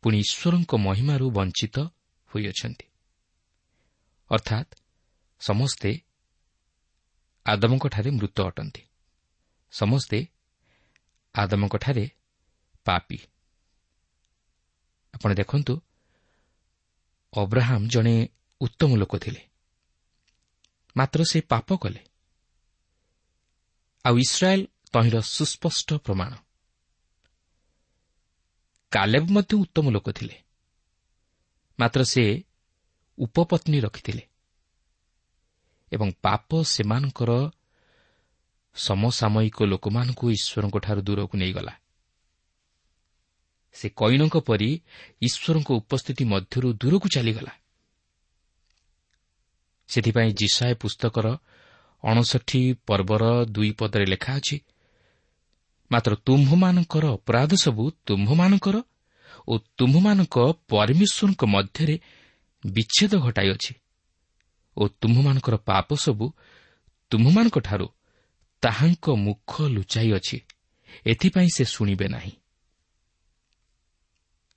ପୁଣି 0.04 0.20
ଈଶ୍ୱରଙ୍କ 0.20 0.76
ମହିମାରୁ 0.76 1.30
ବଞ୍ଚିତ 1.30 1.80
ହୋଇଅଛନ୍ତି। 2.26 2.86
ଅର୍ଥାତ୍ 4.32 4.76
ସମସ୍ତେ 5.39 6.02
ଆଦମଙ୍କଠାରେ 7.46 8.10
ମୃତ 8.12 8.42
ଅଟନ୍ତି। 8.42 8.82
ସମସ୍ତେ 9.72 10.28
ଆଦମଙ୍କଠାରେ 11.36 12.10
ପାପି। 12.86 13.18
ଆପଣ 15.13 15.34
ଦେଖନ୍ତୁ 15.34 15.82
ଅବ୍ରାହମ 17.34 17.88
ଜଣେ 17.88 18.30
ଉତ୍ତମ 18.62 18.96
ଲୋକ 18.96 19.18
ଥିଲେ। 19.18 19.50
ମାତ୍ର 20.98 21.24
ସେ 21.24 21.42
ପାପ 21.42 21.78
କଲେ। 21.78 22.00
ଆଉ 24.06 24.18
ଇସ୍ରାଏଲ୍ 24.18 24.68
ତହିଁର 24.94 25.22
ସୁସ୍ପଷ୍ଟ 25.22 25.94
ପ୍ରମାଣ। 25.94 26.36
କାଲେବ 28.93 29.25
ମଧ୍ୟ 29.36 29.53
ଉତ୍ତମ 29.63 29.86
ଲୋକ 29.95 30.08
ଥିଲେ। 30.17 30.36
ମାତ୍ର 31.79 32.01
ସେ 32.03 32.23
ଉପପତ୍ନୀ 33.17 33.77
ରଖିଥିଲେ 33.79 34.23
ଏବଂ 35.91 36.10
ପାପ 36.25 36.49
ସେମାନଙ୍କର 36.65 37.32
ସମସାମୟିକ 38.75 39.58
ଲୋକମାନଙ୍କୁ 39.63 40.25
ଈଶ୍ୱରଙ୍କଠାରୁ 40.38 41.01
ଦୂରକୁ 41.08 41.36
ନେଇଗଲା। 41.38 41.73
ସେ 43.75 43.88
କଇନଙ୍କ 43.99 44.36
ପରି 44.47 44.69
ଈଶ୍ୱରଙ୍କ 45.21 45.69
ଉପସ୍ଥିତି 45.82 46.23
ମଧ୍ୟରୁ 46.25 46.67
ଦୂରକୁ 46.82 47.08
ଚାଲିଗଲା। 47.15 47.53
ସେଥିପାଇଁ 49.89 50.32
ଜିସାଏ 50.39 50.73
ପୁସ୍ତକର 50.73 51.27
ଅଣଷଠି 52.03 52.62
ପର୍ବର 52.88 53.23
ଦୁଇ 53.45 53.71
ପଦରେ 53.79 54.06
ଲେଖା 54.06 54.32
ଅଛି 54.36 54.56
ମାତ୍ର 55.93 56.12
ତୁମ୍ଭମାନଙ୍କର 56.25 57.06
ଅପରାଧ 57.17 57.51
ସବୁ 57.63 57.84
ତୁମ୍ଭମାନଙ୍କର 58.08 58.75
ଓ 59.47 59.53
ତୁମ୍ଭମାନଙ୍କ 59.77 60.36
ପରମେଶ୍ୱରଙ୍କ 60.69 61.41
ମଧ୍ୟରେ 61.56 61.95
ବିଚ୍ଛେଦ 62.63 63.13
ଘଟାଇଅଛି 63.25 63.73
ଓ 64.77 64.84
ତୁମ୍ଭମାନଙ୍କର 65.01 65.56
ପାପ 65.69 65.88
ସବୁ 66.06 66.25
ତୁମ୍ଭମାନଙ୍କଠାରୁ 67.12 67.88
ତାହାଙ୍କ 68.63 69.06
ମୁଖ 69.25 69.51
ଲୁଚାଇଅଛି। 69.75 70.38
ଏଥିପାଇଁ 71.06 71.49
ସେ 71.56 71.63
ଶୁଣିବେ 71.65 72.08
ନାହିଁ। 72.08 72.34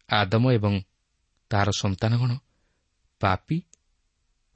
ଆଦମ 0.09 0.44
ଏବଂ 0.53 0.75
ତାହାର 1.51 1.68
ସନ୍ତାନଗଣ 1.79 2.31
ପାପି 3.20 3.59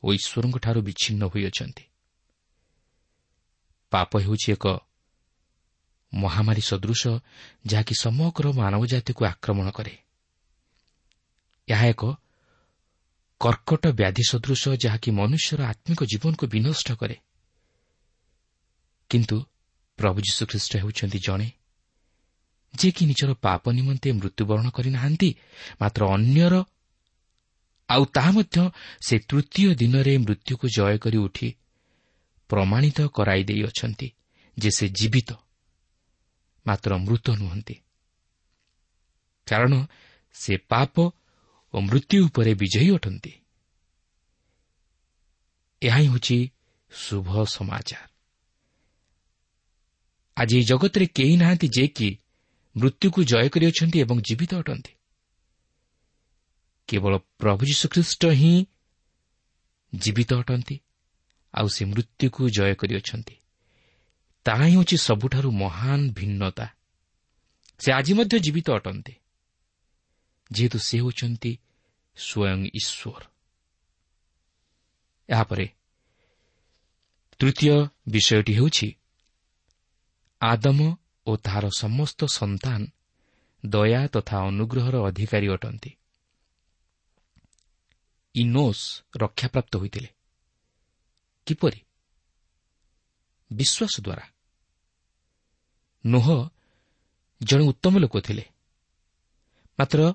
ଓ 0.03 0.07
ଈଶ୍ୱରଙ୍କଠାରୁ 0.13 0.81
ବିଚ୍ଛିନ୍ନ 0.83 1.23
ହୋଇଅଛନ୍ତି। 1.25 1.85
ପାପ 3.93 4.11
ହେଉଛି 4.19 4.49
ଏକ 4.53 4.65
ମହାମାରୀ 6.13 6.61
ସଦୃଶ 6.61 7.03
ଯାହାକି 7.67 7.95
ସମଗ୍ର 8.01 8.53
ମାନବ 8.53 8.87
ଜାତିକୁ 8.87 9.25
ଆକ୍ରମଣ 9.25 9.71
କରେ। 9.71 9.99
ଏହା 11.69 11.87
ଏକ 11.87 12.03
କର୍କଟ 13.41 13.87
ବ୍ୟାଧି 13.87 14.23
ସଦୃଶ 14.31 14.69
ଯାହାକି 14.69 15.11
ମନୁଷ୍ୟର 15.11 15.61
ଆତ୍ମିକ 15.65 16.01
ଜୀବନକୁ 16.05 16.47
ବିନଷ୍ଟ 16.47 16.93
କରେ। 16.93 17.17
କିନ୍ତୁ 19.11 19.37
ପ୍ରଭୁ 19.99 20.19
ଯୀଶୁଖ୍ରୀଷ୍ଟ 20.21 20.77
ହେଉଛନ୍ତି 20.77 21.19
ଜଣେ 21.19 21.49
ଯିଏକି 22.79 23.07
ନିଜର 23.07 23.35
ପାପ 23.35 23.71
ନିମନ୍ତେ 23.71 24.13
ମୃତ୍ୟୁବରଣ 24.13 24.71
କରିନାହାନ୍ତି 24.71 25.35
ମାତ୍ର 25.81 26.03
ଅନ୍ୟର 26.07 26.65
ଆଉ 27.91 28.05
ତାହା 28.05 28.31
ମଧ୍ୟ 28.31 28.71
ସେ 29.01 29.19
ତୃତୀୟ 29.19 29.75
ଦିନରେ 29.75 30.19
ମୃତ୍ୟୁକୁ 30.19 30.67
ଜୟ 30.69 30.99
କରି 30.99 31.19
ଉଠି 31.19 31.55
ପ୍ରମାଣିତ 32.49 33.01
କରାଇ 33.07 33.45
ଦେଇଅଛନ୍ତି 33.45 34.09
ଯେ 34.59 34.71
ସେ 34.71 34.89
ଜୀବିତ। 34.89 35.31
ମାତ୍ର 36.67 36.99
ମୃତ 36.99 37.31
ନୁହନ୍ତି। 37.31 37.75
କାରଣ 39.47 39.87
ସେ 40.33 40.57
ପାପ 40.57 40.95
ଓ 41.75 41.81
ମୃତ୍ୟୁ 41.81 42.27
ଉପରେ 42.27 42.55
ବିଜୟୀ 42.55 42.95
ଅଟନ୍ତି। 42.95 43.33
ଏହା 45.83 45.97
ହିଁ 45.97 46.09
ହେଉଛି 46.09 46.51
ଶୁଭ 46.93 47.45
ସମାଚାର। 47.45 48.11
ଆଜି 50.37 50.57
ଏହି 50.57 50.65
ଜଗତରେ 50.65 51.07
କେହି 51.07 51.37
ନାହାନ୍ତି 51.37 51.69
ଯେ 51.69 51.87
କି 51.89 52.19
ମୃତ୍ୟୁକୁ 52.77 53.25
ଜୟ 53.25 53.49
କରିଅଛନ୍ତି 53.49 53.99
ଏବଂ 54.01 54.21
ଜୀବିତ 54.21 54.55
ଅଟନ୍ତି। 54.55 54.93
କେବଳ 56.89 57.19
ପ୍ରଭୁ 57.19 57.67
ଯୀଶୁଖ୍ରୀଷ୍ଟ 57.67 58.23
ହିଁ 58.27 58.67
ଜୀବିତ 59.95 60.35
ଅଟନ୍ତି 60.35 60.81
ଆଉ 61.55 61.69
ସେ 61.69 61.85
ମୃତ୍ୟୁକୁ 61.85 62.51
ଜୟ 62.51 62.75
କରିଅଛନ୍ତି। 62.75 63.35
ତାହା 64.45 64.65
ହିଁ 64.65 64.75
ହେଉଛି 64.77 64.97
ସବୁଠାରୁ 64.97 65.51
ମହାନ 65.51 66.11
ଭିନ୍ନତା। 66.11 66.67
ସେ 67.79 67.93
ଆଜି 67.93 68.13
ମଧ୍ୟ 68.13 68.39
ଜୀବିତ 68.39 68.71
ଅଟନ୍ତି। 68.71 69.15
ଯେହେତୁ 70.53 70.79
ସେ 70.79 70.99
ହେଉଛନ୍ତି 70.99 71.59
ସ୍ୱୟଂ 72.17 72.69
ଈଶ୍ୱର। 72.75 73.23
ଏହାପରେ 75.29 75.69
ତୃତୀୟ 77.39 77.89
ବିଷୟଟି 78.09 78.53
ହେଉଛି 78.55 78.95
ଆଦମ 80.41 80.97
ଓ 81.27 81.37
ତାହାର 81.37 81.69
ସମସ୍ତ 81.79 82.25
ସନ୍ତାନ 82.25 82.87
ଦୟା 83.67 84.09
ତଥା 84.09 84.39
ଅନୁଗ୍ରହର 84.39 85.03
ଅଧିକାରୀ 85.03 85.49
ଅଟନ୍ତି। 85.49 85.97
ଇନୋସ୍ 88.35 89.03
ରକ୍ଷାପ୍ରାପ୍ତ 89.17 89.77
ହୋଇଥିଲେ। 89.77 90.09
କିପରି? 91.47 91.81
ବିଶ୍ୱାସ 93.53 94.01
ଦ୍ୱାରା। 94.01 94.25
ନୋହ 96.07 96.49
ଜଣେ 97.43 97.65
ଉତ୍ତମ 97.65 97.99
ଲୋକ 97.99 98.21
ଥିଲେ। 98.21 98.45
ମାତ୍ର 99.79 100.13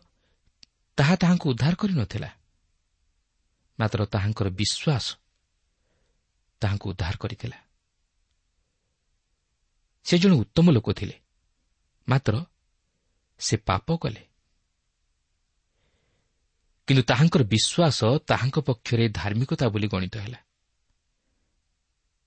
ତାହା 0.98 1.16
ତାହାଙ୍କୁ 1.16 1.50
ଉଦ୍ଧାର 1.50 1.76
କରିନଥିଲା 1.76 2.30
ମାତ୍ର 3.80 4.06
ତାହାଙ୍କର 4.06 4.50
ବିଶ୍ୱାସ 4.50 5.16
ତାହାଙ୍କୁ 6.62 6.90
ଉଦ୍ଧାର 6.90 7.16
କରିଥିଲା। 7.18 7.58
ସେ 10.04 10.18
ଜଣେ 10.18 10.36
ଉତ୍ତମ 10.36 10.72
ଲୋକ 10.72 10.94
ଥିଲେ। 10.94 11.22
ମାତ୍ର 12.10 12.46
ସେ 13.40 13.58
ପାପ 13.58 13.98
କଲେ। 13.98 14.28
କିନ୍ତୁ 16.88 17.04
ତାହାଙ୍କର 17.04 17.44
ବିଶ୍ୱାସ 17.44 18.00
ତାହାଙ୍କ 18.20 18.60
ପକ୍ଷରେ 18.60 19.10
ଧାର୍ମିକତା 19.10 19.70
ବୋଲି 19.70 19.88
ଗଣିତ 19.88 20.16
ହେଲା। 20.18 20.40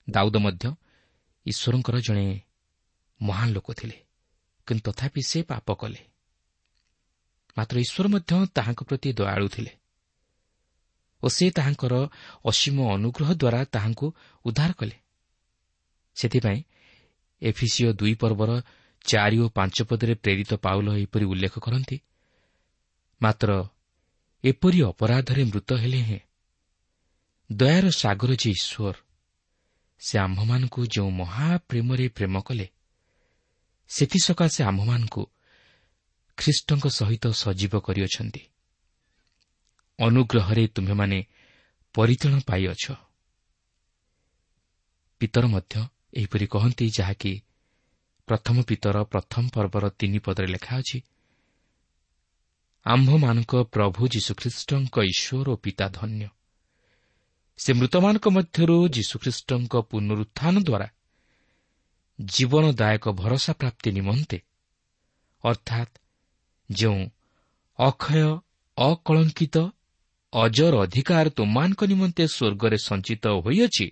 ଦାଉଦ 0.09 0.37
ମଧ୍ୟ 0.37 0.75
ଈଶ୍ୱରଙ୍କର 1.45 1.97
ଜଣେ 1.99 2.25
ମହାନ 3.19 3.47
ଲୋକ 3.49 3.67
ଥିଲେ 3.73 3.97
କିନ୍ତୁ 4.67 4.89
ତଥାପି 4.91 5.21
ସେ 5.21 5.39
ପାପ 5.43 5.67
କଲେ। 5.81 6.01
ମାତ୍ର 7.57 7.75
ଈଶ୍ୱର 7.79 8.05
ମଧ୍ୟ 8.07 8.33
ତାହାଙ୍କ 8.55 8.81
ପ୍ରତି 8.89 9.09
ଦୟାଳୁ 9.13 9.47
ଥିଲେ 9.55 9.71
ଓ 11.23 11.27
ସେ 11.27 11.45
ତାହାଙ୍କର 11.51 11.93
ଅସୀମ 12.45 12.77
ଅନୁଗ୍ରହ 12.95 13.29
ଦ୍ୱାରା 13.33 13.59
ତାହାଙ୍କୁ 13.65 14.07
ଉଦ୍ଧାର 14.45 14.71
କଲେ। 14.79 14.95
ସେଥିପାଇଁ 16.17 16.59
ଏଫିସିଓ 17.41 17.89
ଦୁଇ 17.93 18.13
ପର୍ବର 18.13 18.51
ଚାରି 19.05 19.37
ଓ 19.39 19.45
ପାଞ୍ଚ 19.49 19.77
ପଦରେ 19.89 20.13
ପ୍ରେରିତ 20.23 20.51
ପାଉଲ 20.55 20.87
ଏହିପରି 20.97 21.25
ଉଲ୍ଲେଖ 21.25 21.55
କରନ୍ତି 21.59 21.97
ମାତ୍ର 23.21 23.49
ଏପରି 24.43 24.79
ଅପରାଧରେ 24.83 25.43
ମୃତ 25.43 25.69
ହେଲେ 25.73 26.01
ହେଁ 26.01 26.19
ଦୟାର 27.49 27.85
ସାଗର 27.91 28.31
ଯେ 28.41 28.49
ଈଶ୍ୱର 28.51 28.95
ସେ 29.99 30.19
ଆମ୍ଭମାନଙ୍କୁ 30.19 30.85
ଯେଉଁ 30.85 31.09
ମହାପ୍ରେମରେ 31.11 32.07
ପ୍ରେମ 32.07 32.35
କଲେ 32.39 32.67
ସେଥିସକାଶେ 33.89 34.63
ଆମ୍ଭମାନଙ୍କୁ 34.63 35.23
ଖ୍ରୀଷ୍ଟଙ୍କ 36.37 36.85
ସହିତ 36.89 37.25
ସଜୀବ 37.33 37.73
କରିଅଛନ୍ତି। 37.79 38.41
ଅନୁଗ୍ରହରେ 39.99 40.63
ତୁମ୍ଭେମାନେ 40.67 41.19
ପରିତଳ 41.95 42.33
ପାଇଅଛ। 42.47 42.83
ପିତର 45.21 45.45
ମଧ୍ୟ 45.47 45.75
ଏହିପରି 46.13 46.45
କହନ୍ତି 46.47 46.85
ଯାହାକି 46.89 47.33
ପ୍ରଥମ 48.27 48.55
ପିତର 48.63 48.97
ପ୍ରଥମ 49.03 49.43
ପର୍ବର 49.53 49.89
ତିନି 49.89 50.19
ପଦରେ 50.19 50.47
ଲେଖା 50.47 50.73
ଅଛି 50.79 50.97
ଆମ୍ଭମାନଙ୍କ 52.85 53.53
ପ୍ରଭୁ 53.63 54.01
ଯୀଶୁଖ୍ରୀଷ୍ଟଙ୍କ 54.07 54.95
ଈଶ୍ୱର 55.03 55.47
ଓ 55.49 55.55
ପିତା 55.55 55.85
ଧନ୍ୟ। 55.89 56.27
ସେ 57.59 57.73
ମୃତମାନଙ୍କ 57.73 58.25
ମଧ୍ୟରୁ 58.29 58.75
ଯୀଶୁଖ୍ରୀଷ୍ଟଙ୍କ 58.87 59.73
ପୁନରୁତ୍ଥାନ 59.89 60.55
ଦ୍ୱାରା 60.59 60.87
ଜୀବନଦାୟକ 62.19 63.05
ଭରସା 63.11 63.53
ପ୍ରାପ୍ତି 63.53 63.89
ନିମନ୍ତେ 63.91 64.37
ଅର୍ଥାତ୍ 65.43 65.93
ଯେଉଁ 66.69 67.01
ଅକ୍ଷୟ 67.79 68.23
ଅକଳଙ୍କିତ 68.77 69.55
ଅଜର 70.33 70.73
ଅଧିକାର 70.83 71.25
ତୁମମାନଙ୍କ 71.29 71.81
ନିମନ୍ତେ 71.83 72.23
ସ୍ୱର୍ଗରେ 72.27 72.77
ସଞ୍ଚିତ 72.77 73.23
ହୋଇଅଛି 73.45 73.87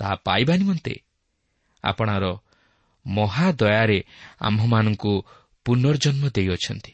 ତାହା 0.00 0.14
ପାଇବା 0.26 0.54
ନିମନ୍ତେ 0.56 0.94
ଆପଣାର 1.84 2.24
ମହାଦୟାରେ 3.06 3.98
ଆମ୍ଭମାନଙ୍କୁ 4.40 5.12
ପୁନର୍ଜନ୍ମ 5.66 6.24
ଦେଇଅଛନ୍ତି। 6.28 6.92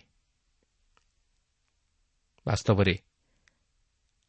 ବାସ୍ତବରେ 2.46 2.94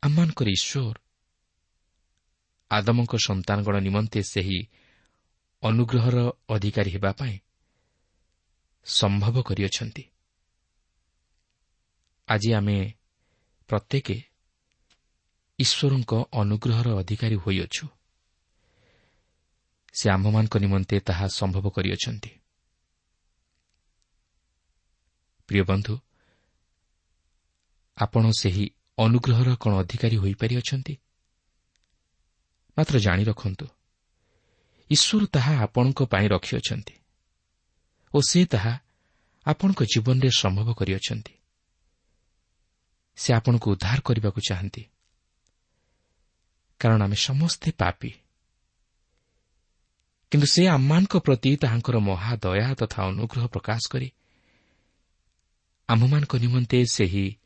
ଆମମାନଙ୍କର 0.04 0.48
ଈଶ୍ୱର 0.50 0.96
ଆଦମଙ୍କ 2.72 3.14
ସନ୍ତାନଗଣ 3.26 3.76
ନିମନ୍ତେ 3.80 4.20
ସେହି 4.24 4.60
ଅନୁଗ୍ରହର 5.64 6.18
ଅଧିକାରୀ 6.50 6.92
ହେବା 6.92 7.12
ପାଇଁ 7.12 7.36
ସମ୍ଭବ 8.86 9.36
କରିଅଛନ୍ତି। 9.42 10.04
ଆଜି 12.28 12.50
ଆମେ 12.54 12.78
ପ୍ରତ୍ୟେକ 13.70 14.08
ଈଶ୍ୱରଙ୍କ 15.60 16.12
ଅନୁଗ୍ରହର 16.42 16.88
ଅଧିକାରୀ 17.00 17.36
ହୋଇଅଛୁ। 17.36 17.86
ସେ 19.94 20.06
ଆମ୍ଭମାନଙ୍କ 20.10 20.56
ନିମନ୍ତେ 20.58 20.96
ତାହା 21.00 21.26
ସମ୍ଭବ 21.28 21.66
କରିଅଛନ୍ତି। 21.70 22.32
ପ୍ରିୟ 25.50 25.64
ବନ୍ଧୁ 25.64 25.94
ଆପଣ 27.98 28.24
ସେହି 28.40 28.66
ଅନୁଗ୍ରହର 28.98 29.50
କ'ଣ 29.56 29.74
ଅଧିକାରୀ 29.84 30.18
ହୋଇପାରିଅଛନ୍ତି? 30.18 30.94
ମାତ୍ର 32.82 33.00
ଜାଣି 33.00 33.24
ରଖନ୍ତୁ। 33.24 33.68
ଈଶ୍ୱର 34.90 35.26
ତାହା 35.26 35.64
ଆପଣଙ୍କ 35.64 36.04
ପାଇଁ 36.04 36.28
ରଖିଅଛନ୍ତି 36.28 36.94
ଓ 38.14 38.22
ସେ 38.22 38.46
ତାହା 38.46 38.80
ଆପଣଙ୍କ 39.46 39.84
ଜୀବନରେ 39.84 40.30
ସମ୍ଭବ 40.38 40.74
କରିଅଛନ୍ତି। 40.74 41.34
ସେ 43.16 43.34
ଆପଣଙ୍କୁ 43.34 43.72
ଉଦ୍ଧାର 43.72 44.00
କରିବାକୁ 44.00 44.42
ଚାହାନ୍ତି। 44.42 44.84
କାରଣ 46.80 47.04
ଆମେ 47.04 47.16
ସମସ୍ତେ 47.16 47.72
ପାପି। 47.72 48.12
କିନ୍ତୁ 50.32 50.48
ସେ 50.48 50.68
ଆମମାନଙ୍କ 50.68 51.18
ପ୍ରତି 51.18 51.58
ତାହାଙ୍କର 51.58 51.98
ମହାଦୟା 51.98 52.74
ତଥା 52.74 53.04
ଅନୁଗ୍ରହ 53.04 53.48
ପ୍ରକାଶ 53.48 53.82
କରି 53.92 54.12
ଆମ୍ଭମାନଙ୍କ 55.88 56.36
ନିମନ୍ତେ 56.36 56.86
ସେହି 56.86 57.38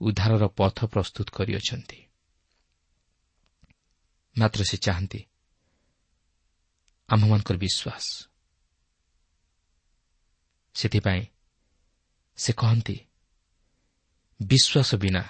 ଉଦ୍ଧାରର 0.00 0.46
ପଥ 0.48 0.84
ପ୍ରସ୍ତୁତ 0.84 1.28
କରିଅଛନ୍ତି। 1.30 2.07
ମାତ୍ର 4.38 4.60
ସେ 4.70 4.76
ଚାହାନ୍ତି 4.84 5.20
ଆମ୍ଭମାନଙ୍କର 7.08 7.56
ବିଶ୍ୱାସ 7.56 8.04
ସେଥିପାଇଁ 10.74 11.22
ସେ 12.38 12.50
କହନ୍ତି 12.52 12.96
ବିଶ୍ୱାସ 14.40 14.90
ବିନା 15.02 15.22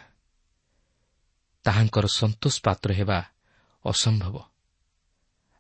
ତାହାଙ୍କର 1.65 2.07
ସନ୍ତୋଷ 2.19 2.55
ପାତ୍ର 2.65 2.91
ହେବା 2.99 3.19
ଅସମ୍ଭବ 3.85 4.37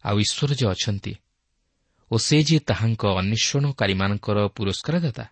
ଆଉ 0.04 0.16
ଈଶ୍ୱର 0.24 0.50
ଯେ 0.60 0.66
ଅଛନ୍ତି 0.74 1.12
ଓ 2.10 2.14
ସେ 2.18 2.36
ଯିଏ 2.42 2.60
ତାହାଙ୍କ 2.68 3.02
ଅନ୍ୱେଷଣକାରୀମାନଙ୍କର 3.20 4.38
ପୁରସ୍କାରଦାତା 4.56 5.26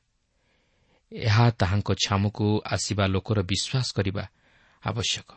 ଏହା 1.12 1.44
ତାହାଙ୍କ 1.60 1.88
ଛାମୁକୁ 2.04 2.46
ଆସିବା 2.74 3.04
ଲୋକର 3.06 3.38
ବିଶ୍ୱାସ 3.42 3.88
କରିବା 3.96 4.24
ଆବଶ୍ୟକ 4.82 5.30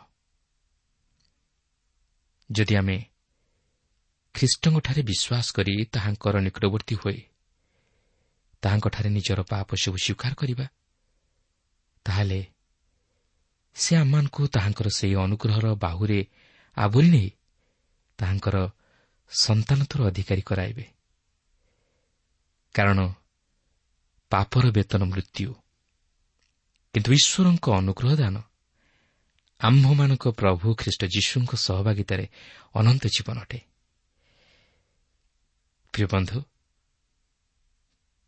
ଯଦି 2.49 2.75
ଆମେ 2.75 2.97
ଖ୍ରୀଷ୍ଟଙ୍କଠାରେ 4.35 5.01
ବିଶ୍ୱାସ 5.01 5.47
କରି 5.53 5.73
ତାହାଙ୍କର 5.85 6.35
ନିକଟବର୍ତ୍ତୀ 6.39 6.95
ହୋଇ 6.95 7.19
ତାହାଙ୍କଠାରେ 8.63 9.09
ନିଜର 9.09 9.39
ପାପ 9.43 9.69
ସବୁ 9.75 9.97
ସ୍ୱୀକାର 9.97 10.33
କରିବା 10.35 10.65
ତାହେଲେ 12.05 12.41
ସେ 13.75 13.95
ଆମମାନଙ୍କୁ 13.95 14.41
ତାହାଙ୍କର 14.47 14.87
ସେହି 14.89 15.15
ଅନୁଗ୍ରହର 15.15 15.67
ବାହୁରେ 15.75 16.19
ଆବୋରି 16.77 17.09
ନେଇ 17.09 17.29
ତାହାଙ୍କର 18.19 18.57
ସନ୍ତାନତର 19.31 19.99
ଅଧିକାରୀ 20.07 20.41
କରାଇବେ। 20.41 20.85
କାରଣ 22.75 22.99
ପାପର 24.31 24.63
ବେତନ 24.71 25.01
ମୃତ୍ୟୁ 25.03 25.49
କିନ୍ତୁ 26.93 27.09
ଈଶ୍ୱରଙ୍କ 27.13 27.65
ଅନୁଗ୍ରହ 27.79 28.11
ଦାନ 28.15 28.35
ଆମ୍ଭମାନଙ୍କ 29.59 30.31
ପ୍ରଭୁ 30.31 30.75
ଖ୍ରୀଷ୍ଟ 30.75 31.05
ଯୀଶୁଙ୍କ 31.05 31.51
ସହଭାଗିତାରେ 31.55 32.25
ଅନନ୍ତ 32.73 33.03
ଜୀବନ 33.07 33.37
ଅଟେ। 33.39 33.59
ପ୍ରିୟ 35.93 36.07
ବନ୍ଧୁ 36.07 36.39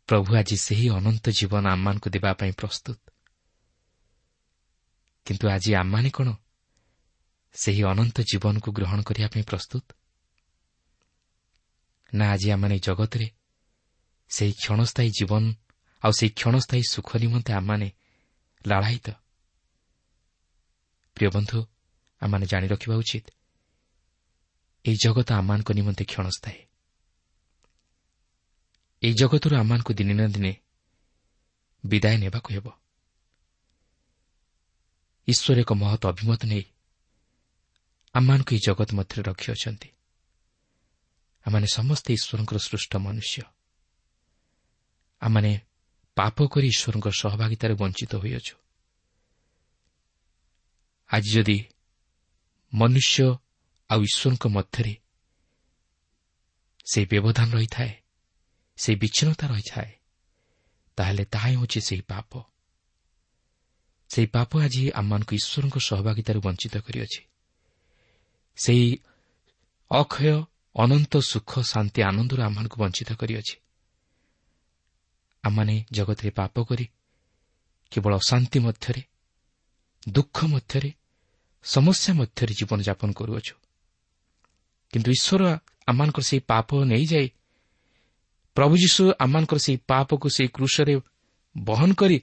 ପ୍ରଭୁ 0.08 0.36
ଆଜି 0.36 0.56
ସେହି 0.56 0.86
ଅନନ୍ତ 0.90 1.24
ଜୀବନ 1.30 1.64
ଆମମାନଙ୍କୁ 1.68 2.08
ଦେବା 2.10 2.32
ପାଇଁ 2.32 2.52
ପ୍ରସ୍ତୁତ। 2.52 2.98
କିନ୍ତୁ 5.26 5.48
ଆଜି 5.48 5.74
ଆମମାନେ 5.74 6.10
କ'ଣ 6.10 6.28
ସେହି 7.54 7.82
ଅନନ୍ତ 7.82 8.16
ଜୀବନକୁ 8.20 8.68
ଗ୍ରହଣ 8.72 9.02
କରିବା 9.02 9.28
ପାଇଁ 9.28 9.44
ପ୍ରସ୍ତୁତ? 9.44 9.84
ନା 12.14 12.24
ଆଜି 12.32 12.48
ଆମମାନେ 12.50 12.78
ଜଗତରେ 12.78 13.26
ସେହି 14.28 14.52
କ୍ଷଣସ୍ଥାୟୀ 14.52 15.10
ଜୀବନ 15.10 15.44
ଆଉ 16.02 16.12
ସେହି 16.12 16.30
କ୍ଷଣସ୍ଥାୟୀ 16.30 16.82
ସୁଖ 16.90 17.08
ନିମନ୍ତେ 17.16 17.52
ଆମମାନେ 17.52 17.88
ଲାଳାୟିତ 18.66 19.21
ପ୍ରିୟ 21.14 21.28
ବନ୍ଧୁ 21.28 21.66
ଆମମାନେ 22.20 22.46
ଜାଣି 22.46 22.66
ରଖିବା 22.68 22.96
ଉଚିତ 22.96 23.26
ଏହି 24.84 24.96
ଜଗତ 24.96 25.32
ଆମମାନଙ୍କ 25.32 25.72
ନିମନ୍ତେ 25.72 26.04
କ୍ଷଣସ୍ଥାୟୀ। 26.04 26.58
ଏହି 29.02 29.14
ଜଗତରୁ 29.14 29.56
ଆମମାନଙ୍କୁ 29.56 29.94
ଦିନେ 29.94 30.14
ନା 30.14 30.26
ଦିନେ 30.26 30.56
ବିଦାୟ 31.86 32.16
ନେବାକୁ 32.18 32.48
ହେବ। 32.54 32.66
ଈଶ୍ୱର 35.28 35.60
ଏକ 35.60 35.72
ମହତ 35.72 36.06
ଅଭିମତ 36.06 36.44
ନେଇ 36.44 36.64
ଆମମାନଙ୍କୁ 38.14 38.50
ଏହି 38.54 38.62
ଜଗତ 38.66 38.94
ମଧ୍ୟରେ 38.94 39.22
ରଖିଅଛନ୍ତି। 39.22 39.88
ଆମମାନେ 41.46 41.66
ସମସ୍ତେ 41.66 42.14
ଈଶ୍ୱରଙ୍କର 42.14 42.58
ସୃଷ୍ଟ 42.58 42.96
ମନୁଷ୍ୟ। 42.96 43.42
ଆମମାନେ 45.20 45.60
ପାପ 46.16 46.36
କରି 46.46 46.66
ଈଶ୍ୱରଙ୍କ 46.66 47.06
ସହଭାଗିତାରେ 47.08 47.74
ବଞ୍ଚିତ 47.74 48.14
ହୋଇଅଛୁ। 48.14 48.61
ଆଜି 51.12 51.30
ଯଦି 51.30 51.58
ମନୁଷ୍ୟ 52.74 53.26
ଆଉ 53.90 54.00
ଈଶ୍ୱରଙ୍କ 54.02 54.44
ମଧ୍ୟରେ 54.46 54.94
ସେହି 56.84 57.06
ବ୍ୟବଧାନ 57.06 57.48
ରହିଥାଏ 57.52 57.92
ସେହି 58.76 58.96
ବିଚ୍ଛିନ୍ନତା 58.96 59.46
ରହିଥାଏ 59.46 59.90
ତାହେଲେ 60.96 61.24
ତାହା 61.24 61.48
ହେଉଛି 61.48 61.80
ସେହି 61.80 62.02
ପାପ। 62.02 62.30
ସେହି 64.10 64.26
ପାପ 64.26 64.50
ଆଜି 64.62 64.82
ଆମମାନଙ୍କୁ 64.90 65.32
ଈଶ୍ୱରଙ୍କ 65.34 65.76
ସହଭାଗିତାରୁ 65.78 66.40
ବଞ୍ଚିତ 66.40 66.74
କରିଅଛି। 66.78 67.20
ସେହି 68.56 68.88
ଅକ୍ଷୟ 69.90 70.34
ଅନନ୍ତ 70.76 71.12
ସୁଖ 71.22 71.50
ଶାନ୍ତି 71.62 72.00
ଆନନ୍ଦରୁ 72.02 72.42
ଆମମାନଙ୍କୁ 72.42 72.76
ବଞ୍ଚିତ 72.76 73.10
କରିଅଛି। 73.12 73.56
ଆମମାନେ 75.44 75.74
ଜଗତରେ 75.92 76.30
ପାପ 76.30 76.54
କରି 76.64 76.86
କେବଳ 77.92 78.12
ଅଶାନ୍ତି 78.16 78.58
ମଧ୍ୟରେ 78.58 79.02
ଦୁଃଖ 80.08 80.36
ମଧ୍ୟରେ 80.44 80.90
ସମସ୍ୟା 81.64 82.12
ମଧ୍ୟରେ 82.14 82.54
ଜୀବନଯାପନ 82.54 83.12
କରୁଅଛୁ। 83.12 83.54
କିନ୍ତୁ 84.92 85.10
ଈଶ୍ୱର 85.10 85.42
ଆମମାନଙ୍କର 85.86 86.22
ସେହି 86.22 86.40
ପାପ 86.46 86.68
ନେଇଯାଇ 86.84 87.28
ପ୍ରଭୁ 88.56 88.74
ଯୀଶୁ 88.76 89.02
ଆମମାନଙ୍କର 89.24 89.58
ସେହି 89.58 89.78
ପାପକୁ 89.88 90.26
ସେହି 90.28 90.48
କୃଷରେ 90.48 90.94
ବହନ 91.58 91.90
କରି 91.94 92.18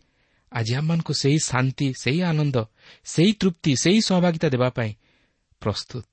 ଆଜି 0.51 0.73
ଆମମାନଙ୍କୁ 0.75 1.13
ସେହି 1.13 1.39
ଶାନ୍ତି 1.39 1.87
ସେହି 1.93 2.19
ଆନନ୍ଦ 2.21 2.57
ସେହି 3.05 3.31
ତୃପ୍ତି 3.33 3.71
ସେହି 3.75 3.99
ସହଭାଗିତା 4.01 4.47
ଦେବା 4.49 4.69
ପାଇଁ 4.69 4.91
ପ୍ରସ୍ତୁତ। 5.61 6.05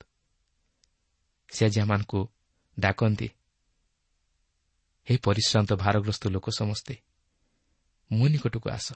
ସେ 1.49 1.65
ଆଜି 1.65 1.79
ଆମମାନଙ୍କୁ 1.81 2.19
ଡାକନ୍ତି 2.79 3.27
ହେ 5.07 5.17
ପରିଶ୍ରାନ୍ତ 5.17 5.71
ଭାରଗ୍ରସ୍ତ 5.73 6.23
ଲୋକ 6.27 6.45
ସମସ୍ତେ 6.49 6.93
ମୋ 8.11 8.25
ନିକଟକୁ 8.27 8.67
ଆସ 8.69 8.87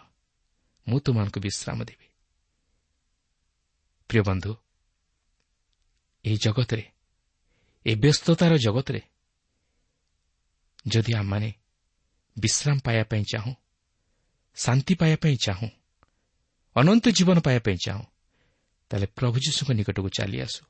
ମୁଁ 0.87 0.99
ତୁମମାନଙ୍କୁ 0.99 1.39
ବିଶ୍ରାମ 1.39 1.79
ଦେବି। 1.83 2.10
ପ୍ରିୟ 4.11 4.21
ବନ୍ଧୁ 4.21 4.51
ଏହି 6.25 6.37
ଜଗତରେ 6.37 6.83
ଏ 7.85 7.91
ବ୍ୟସ୍ତତାର 7.95 8.57
ଜଗତରେ 8.57 9.01
ଯଦି 10.87 11.13
ଆମମାନେ 11.13 11.49
ବିଶ୍ରାମ 12.37 12.77
ପାଇବା 12.85 13.03
ପାଇଁ 13.03 13.23
ଚାହୁଁ 13.31 13.53
ଶାନ୍ତି 14.57 14.93
ପାଇବା 14.95 15.17
ପାଇଁ 15.23 15.35
ଚାହୁଁ 15.45 15.69
ଅନନ୍ତ 16.75 17.05
ଜୀବନ 17.09 17.37
ପାଇବା 17.39 17.61
ପାଇଁ 17.67 17.77
ଚାହୁଁ 17.85 18.03
ତାହେଲେ 18.91 19.07
ପ୍ରଭୁ 19.17 19.37
ଯୀଶୁଙ୍କ 19.39 19.69
ନିକଟକୁ 19.71 20.09
ଚାଲି 20.09 20.37
ଆସୁ। 20.41 20.61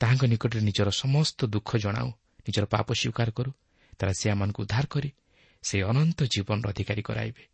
ତାହାଙ୍କ 0.00 0.24
ନିକଟରେ 0.24 0.60
ନିଜର 0.60 0.88
ସମସ୍ତ 0.90 1.38
ଦୁଃଖ 1.46 1.70
ଜଣାଉ 1.76 2.08
ନିଜର 2.46 2.64
ପାପ 2.66 2.88
ସ୍ୱୀକାର 3.00 3.28
କରୁ 3.30 3.50
ତାହେଲେ 3.98 4.14
ସେ 4.20 4.26
ଆମମାନଙ୍କୁ 4.30 4.60
ଉଦ୍ଧାର 4.62 4.84
କରି 4.86 5.10
ସେ 5.62 5.76
ଅନନ୍ତ 5.90 6.18
ଜୀବନର 6.34 6.66
ଅଧିକାରୀ 6.74 7.02
କରାଇବେ 7.02 7.44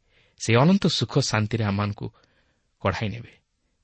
ସେ 0.40 0.50
ଅନନ୍ତ 0.56 0.84
ସୁଖ 0.98 1.12
ଶାନ୍ତିରେ 1.30 1.64
ଆମମାନଙ୍କୁ 1.64 2.06
କଢ଼ାଇ 2.82 3.08
ନେବେ। 3.08 3.39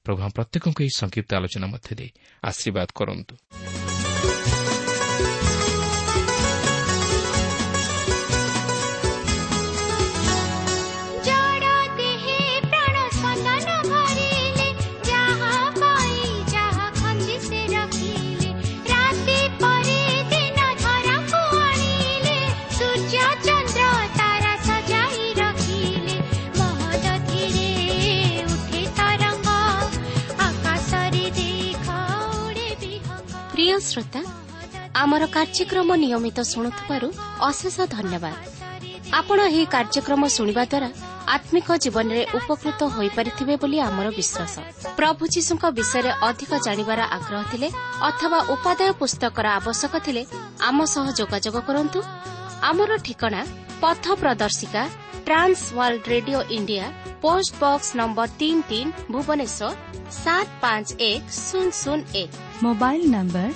ପ୍ରଭୁ 0.06 0.28
ପ୍ରତ୍ୟେକଙ୍କୁ 0.36 0.80
ଏହି 0.82 0.92
ସଂକ୍ଷିପ୍ତ 0.96 1.30
ଆଲୋଚନା 1.34 1.66
ମଧ୍ୟ 1.66 1.90
ଦେଇ 1.96 2.10
ଆଶୀର୍ବାଦ 2.42 2.88
କରନ୍ତୁ 2.94 4.65
ଆମର 35.02 35.22
କାର୍ଯ୍ୟକ୍ରମ 35.36 35.88
ନିୟମିତ 36.02 36.38
ଶୁଣୁଥିବାରୁ 36.52 37.08
ଅଶେଷ 37.48 37.76
ଧନ୍ୟବାଦ। 37.96 38.34
ଆପଣ 39.18 39.38
ଏହି 39.50 39.64
କାର୍ଯ୍ୟକ୍ରମ 39.74 40.22
ଶୁଣିବା 40.36 40.64
ଦ୍ୱାରା 40.72 40.88
ଆତ୍ମିକ 41.36 41.68
ଜୀବନରେ 41.84 42.22
ଉପକୃତ 42.38 42.80
ହୋଇପାରିଥିବେ 42.96 43.54
ବୋଲି 43.62 43.78
ଆମର 43.88 44.06
ବିଶ୍ୱାସ। 44.18 44.54
ପ୍ରଭୁ 44.98 45.22
ଯୀଶୁଙ୍କ 45.34 45.64
ବିଷୟରେ 45.78 46.10
ଅଧିକ 46.28 46.52
ଜାଣିବାର 46.66 47.00
ଆଗ୍ରହ 47.16 47.42
ଥିଲେ 47.52 47.68
ଅଥବା 48.08 48.38
ଉପାଦେୟ 48.54 48.92
ପୁସ୍ତକର 49.00 49.46
ଆବଶ୍ୟକ 49.58 49.94
ଥିଲେ 50.06 50.22
ଆମ 50.68 50.78
ସହ 50.94 51.06
ଯୋଗାଯୋଗ 51.18 51.56
କରନ୍ତୁ। 51.68 51.98
ଆମର 52.70 52.90
ଠିକଣା 53.06 53.40
ପଥ 53.82 54.04
ପ୍ରଦର୍ଶିକା 54.20 54.82
Trans 55.25 55.61
World 55.77 56.03
Radio 56.13 56.39
India 56.57 56.85
post 57.23 57.51
box 57.61 57.89
number 57.99 58.27
ତିନି 58.39 58.61
ତିନି 58.69 58.89
ଭୁବନେଶ୍ୱର 59.13 59.69
ସାତ 60.15 60.47
ପାଞ୍ଚ 60.61 60.87
ଏକ 61.01 61.23
ଶୂନ 61.37 61.67
ଶୂନ 61.81 61.99
ଏକ 62.21 62.31
mobile 62.63 63.01
number 63.15 63.49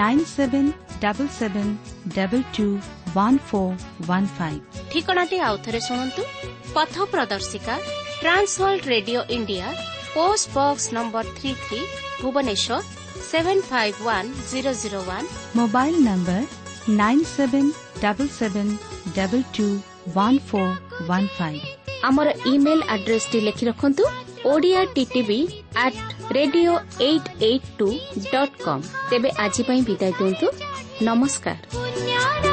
nine 0.00 0.24
seven 0.30 0.70
double 1.04 1.32
seven 1.38 1.72
double 2.16 2.44
two 2.56 2.66
one 3.16 3.38
four 3.48 3.76
one 4.08 4.28
five 4.36 4.60
ଠିକଣାଟି 4.92 5.38
ଆଉଥରେ 5.48 5.80
ଶୁଣନ୍ତୁ 5.88 6.22
ପଥ 6.74 6.94
ପ୍ରଦର୍ଶିକା 7.12 7.74
Trans 8.20 8.52
World 8.60 8.84
Radio 8.92 9.20
India 9.36 9.66
post 10.14 10.44
box 10.56 10.86
number 10.96 11.24
three 11.38 11.50
three 11.62 11.80
Bhubaneswar 12.20 12.76
seven 13.24 13.62
five 13.70 13.96
one 14.06 14.28
zero 14.50 14.72
zero 14.82 15.00
one 15.08 15.26
mobile 15.56 15.94
number 16.08 16.40
nine 16.98 17.24
seven 17.30 17.70
double 18.02 18.32
seven 18.32 18.72
double 19.16 19.44
two 19.56 19.68
one 20.15 20.39
four 20.47 20.73
one 21.09 21.29
five 21.37 21.63
ଆମର 22.03 22.27
email 22.53 22.83
ଆଡ୍ରେସ୍ଟି 22.95 23.39
ଲେଖି 23.47 23.63
ରଖନ୍ତୁ 23.69 24.03
Odia 24.45 24.81
TTV 24.95 25.39
at 25.85 25.99
radio 26.31 26.73
eight 27.01 27.29
eight 27.43 27.67
two 27.79 27.89
dot 28.33 28.55
com 28.63 28.83
ତେବେ 29.09 29.29
ଆଜି 29.45 29.63
ପାଇଁ 29.67 29.81
ବିଦାୟ 29.89 30.11
ଦିଅନ୍ତୁ। 30.19 30.47
ନମସ୍କାର। 31.03 32.48